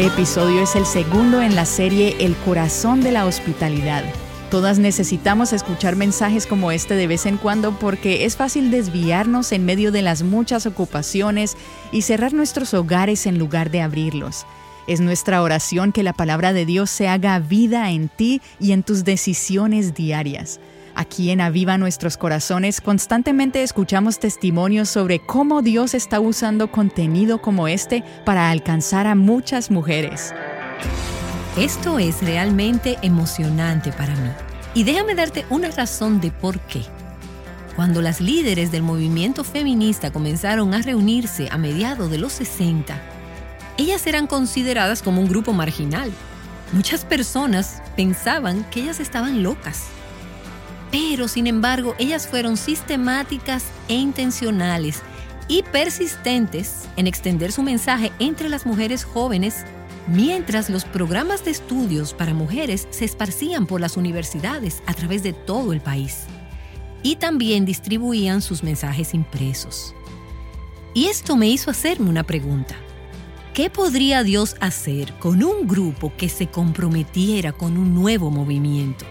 Este 0.00 0.14
episodio 0.14 0.62
es 0.62 0.76
el 0.76 0.86
segundo 0.86 1.42
en 1.42 1.54
la 1.54 1.66
serie 1.66 2.16
El 2.20 2.34
corazón 2.36 3.02
de 3.02 3.12
la 3.12 3.26
hospitalidad. 3.26 4.02
Todas 4.50 4.78
necesitamos 4.78 5.52
escuchar 5.52 5.94
mensajes 5.94 6.46
como 6.46 6.72
este 6.72 6.94
de 6.94 7.06
vez 7.06 7.26
en 7.26 7.36
cuando 7.36 7.78
porque 7.78 8.24
es 8.24 8.34
fácil 8.34 8.70
desviarnos 8.70 9.52
en 9.52 9.66
medio 9.66 9.92
de 9.92 10.00
las 10.00 10.22
muchas 10.22 10.64
ocupaciones 10.64 11.54
y 11.92 12.00
cerrar 12.00 12.32
nuestros 12.32 12.72
hogares 12.72 13.26
en 13.26 13.38
lugar 13.38 13.70
de 13.70 13.82
abrirlos. 13.82 14.46
Es 14.86 15.02
nuestra 15.02 15.42
oración 15.42 15.92
que 15.92 16.02
la 16.02 16.14
palabra 16.14 16.54
de 16.54 16.64
Dios 16.64 16.88
se 16.88 17.06
haga 17.06 17.38
vida 17.38 17.90
en 17.90 18.08
ti 18.08 18.40
y 18.58 18.72
en 18.72 18.82
tus 18.82 19.04
decisiones 19.04 19.92
diarias. 19.92 20.60
Aquí 20.94 21.30
en 21.30 21.40
Aviva 21.40 21.78
Nuestros 21.78 22.16
Corazones 22.16 22.80
constantemente 22.80 23.62
escuchamos 23.62 24.18
testimonios 24.18 24.88
sobre 24.88 25.20
cómo 25.20 25.62
Dios 25.62 25.94
está 25.94 26.20
usando 26.20 26.70
contenido 26.70 27.40
como 27.40 27.68
este 27.68 28.04
para 28.24 28.50
alcanzar 28.50 29.06
a 29.06 29.14
muchas 29.14 29.70
mujeres. 29.70 30.34
Esto 31.56 31.98
es 31.98 32.22
realmente 32.22 32.98
emocionante 33.02 33.92
para 33.92 34.14
mí. 34.16 34.30
Y 34.74 34.84
déjame 34.84 35.14
darte 35.14 35.44
una 35.50 35.70
razón 35.70 36.20
de 36.20 36.30
por 36.30 36.60
qué. 36.60 36.82
Cuando 37.76 38.02
las 38.02 38.20
líderes 38.20 38.70
del 38.70 38.82
movimiento 38.82 39.42
feminista 39.42 40.12
comenzaron 40.12 40.74
a 40.74 40.82
reunirse 40.82 41.48
a 41.50 41.58
mediados 41.58 42.10
de 42.10 42.18
los 42.18 42.32
60, 42.34 43.00
ellas 43.78 44.06
eran 44.06 44.26
consideradas 44.26 45.02
como 45.02 45.20
un 45.20 45.28
grupo 45.28 45.52
marginal. 45.52 46.10
Muchas 46.72 47.04
personas 47.04 47.82
pensaban 47.96 48.64
que 48.70 48.82
ellas 48.82 49.00
estaban 49.00 49.42
locas. 49.42 49.86
Pero, 50.90 51.28
sin 51.28 51.46
embargo, 51.46 51.94
ellas 51.98 52.26
fueron 52.26 52.56
sistemáticas 52.56 53.64
e 53.88 53.94
intencionales 53.94 55.02
y 55.48 55.62
persistentes 55.62 56.88
en 56.96 57.06
extender 57.06 57.52
su 57.52 57.62
mensaje 57.62 58.12
entre 58.18 58.48
las 58.48 58.66
mujeres 58.66 59.04
jóvenes 59.04 59.64
mientras 60.06 60.70
los 60.70 60.84
programas 60.84 61.44
de 61.44 61.52
estudios 61.52 62.14
para 62.14 62.34
mujeres 62.34 62.88
se 62.90 63.04
esparcían 63.04 63.66
por 63.66 63.80
las 63.80 63.96
universidades 63.96 64.82
a 64.86 64.94
través 64.94 65.22
de 65.22 65.32
todo 65.32 65.72
el 65.72 65.80
país. 65.80 66.24
Y 67.02 67.16
también 67.16 67.64
distribuían 67.64 68.42
sus 68.42 68.62
mensajes 68.62 69.14
impresos. 69.14 69.94
Y 70.92 71.06
esto 71.06 71.36
me 71.36 71.48
hizo 71.48 71.70
hacerme 71.70 72.10
una 72.10 72.24
pregunta. 72.24 72.74
¿Qué 73.54 73.70
podría 73.70 74.22
Dios 74.22 74.56
hacer 74.60 75.12
con 75.18 75.42
un 75.42 75.66
grupo 75.66 76.12
que 76.16 76.28
se 76.28 76.48
comprometiera 76.48 77.52
con 77.52 77.78
un 77.78 77.94
nuevo 77.94 78.30
movimiento? 78.30 79.06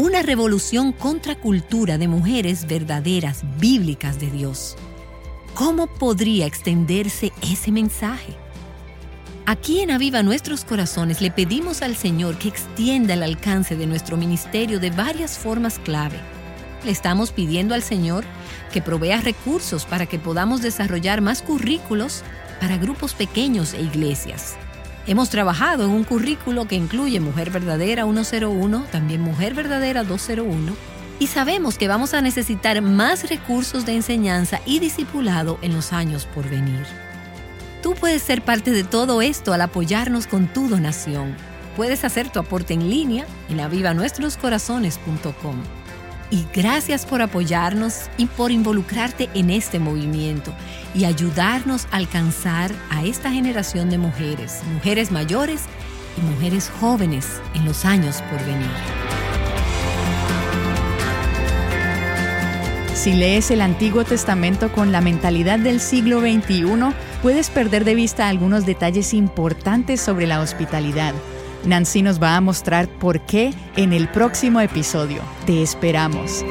Una 0.00 0.22
revolución 0.22 0.92
contra 0.92 1.34
cultura 1.34 1.98
de 1.98 2.08
mujeres 2.08 2.66
verdaderas, 2.66 3.42
bíblicas 3.58 4.18
de 4.18 4.30
Dios. 4.30 4.74
¿Cómo 5.52 5.88
podría 5.88 6.46
extenderse 6.46 7.32
ese 7.42 7.70
mensaje? 7.70 8.34
Aquí 9.44 9.80
en 9.80 9.90
Aviva 9.90 10.22
Nuestros 10.22 10.64
Corazones 10.64 11.20
le 11.20 11.30
pedimos 11.30 11.82
al 11.82 11.96
Señor 11.96 12.38
que 12.38 12.48
extienda 12.48 13.12
el 13.12 13.22
alcance 13.22 13.76
de 13.76 13.86
nuestro 13.86 14.16
ministerio 14.16 14.80
de 14.80 14.88
varias 14.88 15.36
formas 15.36 15.78
clave. 15.78 16.18
Le 16.82 16.92
estamos 16.92 17.30
pidiendo 17.30 17.74
al 17.74 17.82
Señor 17.82 18.24
que 18.72 18.80
provea 18.80 19.20
recursos 19.20 19.84
para 19.84 20.06
que 20.06 20.18
podamos 20.18 20.62
desarrollar 20.62 21.20
más 21.20 21.42
currículos 21.42 22.22
para 22.58 22.78
grupos 22.78 23.12
pequeños 23.12 23.74
e 23.74 23.82
iglesias. 23.82 24.56
Hemos 25.06 25.30
trabajado 25.30 25.84
en 25.84 25.90
un 25.90 26.04
currículo 26.04 26.68
que 26.68 26.76
incluye 26.76 27.20
Mujer 27.20 27.50
Verdadera 27.50 28.04
101, 28.04 28.84
también 28.92 29.22
Mujer 29.22 29.54
Verdadera 29.54 30.04
201, 30.04 30.74
y 31.18 31.26
sabemos 31.26 31.78
que 31.78 31.88
vamos 31.88 32.14
a 32.14 32.20
necesitar 32.20 32.80
más 32.82 33.28
recursos 33.28 33.86
de 33.86 33.94
enseñanza 33.94 34.60
y 34.66 34.78
discipulado 34.78 35.58
en 35.62 35.74
los 35.74 35.92
años 35.92 36.26
por 36.26 36.48
venir. 36.48 36.84
Tú 37.82 37.94
puedes 37.94 38.22
ser 38.22 38.42
parte 38.42 38.70
de 38.72 38.84
todo 38.84 39.22
esto 39.22 39.52
al 39.52 39.62
apoyarnos 39.62 40.26
con 40.26 40.48
tu 40.48 40.68
donación. 40.68 41.34
Puedes 41.76 42.04
hacer 42.04 42.30
tu 42.30 42.38
aporte 42.38 42.74
en 42.74 42.90
línea 42.90 43.26
en 43.48 43.60
avivanuestroscorazones.com. 43.60 45.79
Y 46.30 46.46
gracias 46.54 47.06
por 47.06 47.22
apoyarnos 47.22 48.08
y 48.16 48.26
por 48.26 48.52
involucrarte 48.52 49.28
en 49.34 49.50
este 49.50 49.80
movimiento 49.80 50.52
y 50.94 51.04
ayudarnos 51.04 51.86
a 51.90 51.96
alcanzar 51.96 52.70
a 52.88 53.04
esta 53.04 53.30
generación 53.32 53.90
de 53.90 53.98
mujeres, 53.98 54.60
mujeres 54.72 55.10
mayores 55.10 55.62
y 56.16 56.20
mujeres 56.20 56.70
jóvenes 56.80 57.40
en 57.54 57.64
los 57.64 57.84
años 57.84 58.22
por 58.30 58.38
venir. 58.46 58.70
Si 62.94 63.14
lees 63.14 63.50
el 63.50 63.62
Antiguo 63.62 64.04
Testamento 64.04 64.70
con 64.72 64.92
la 64.92 65.00
mentalidad 65.00 65.58
del 65.58 65.80
siglo 65.80 66.20
XXI, 66.20 66.92
puedes 67.22 67.48
perder 67.48 67.84
de 67.86 67.94
vista 67.94 68.28
algunos 68.28 68.66
detalles 68.66 69.14
importantes 69.14 70.02
sobre 70.02 70.26
la 70.26 70.40
hospitalidad. 70.40 71.14
Nancy 71.64 72.02
nos 72.02 72.22
va 72.22 72.36
a 72.36 72.40
mostrar 72.40 72.88
por 72.88 73.20
qué 73.26 73.52
en 73.76 73.92
el 73.92 74.08
próximo 74.08 74.60
episodio. 74.60 75.22
Te 75.46 75.62
esperamos. 75.62 76.44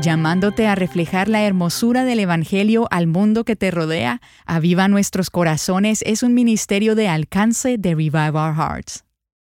Llamándote 0.00 0.68
a 0.68 0.76
reflejar 0.76 1.28
la 1.28 1.42
hermosura 1.42 2.04
del 2.04 2.20
Evangelio 2.20 2.86
al 2.90 3.08
mundo 3.08 3.44
que 3.44 3.56
te 3.56 3.70
rodea, 3.70 4.20
Aviva 4.46 4.86
Nuestros 4.86 5.28
Corazones 5.28 6.02
es 6.06 6.22
un 6.22 6.34
ministerio 6.34 6.94
de 6.94 7.08
alcance 7.08 7.78
de 7.78 7.90
Revive 7.90 8.30
Our 8.30 8.54
Hearts. 8.54 9.07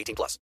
18 0.00 0.14
plus. 0.14 0.38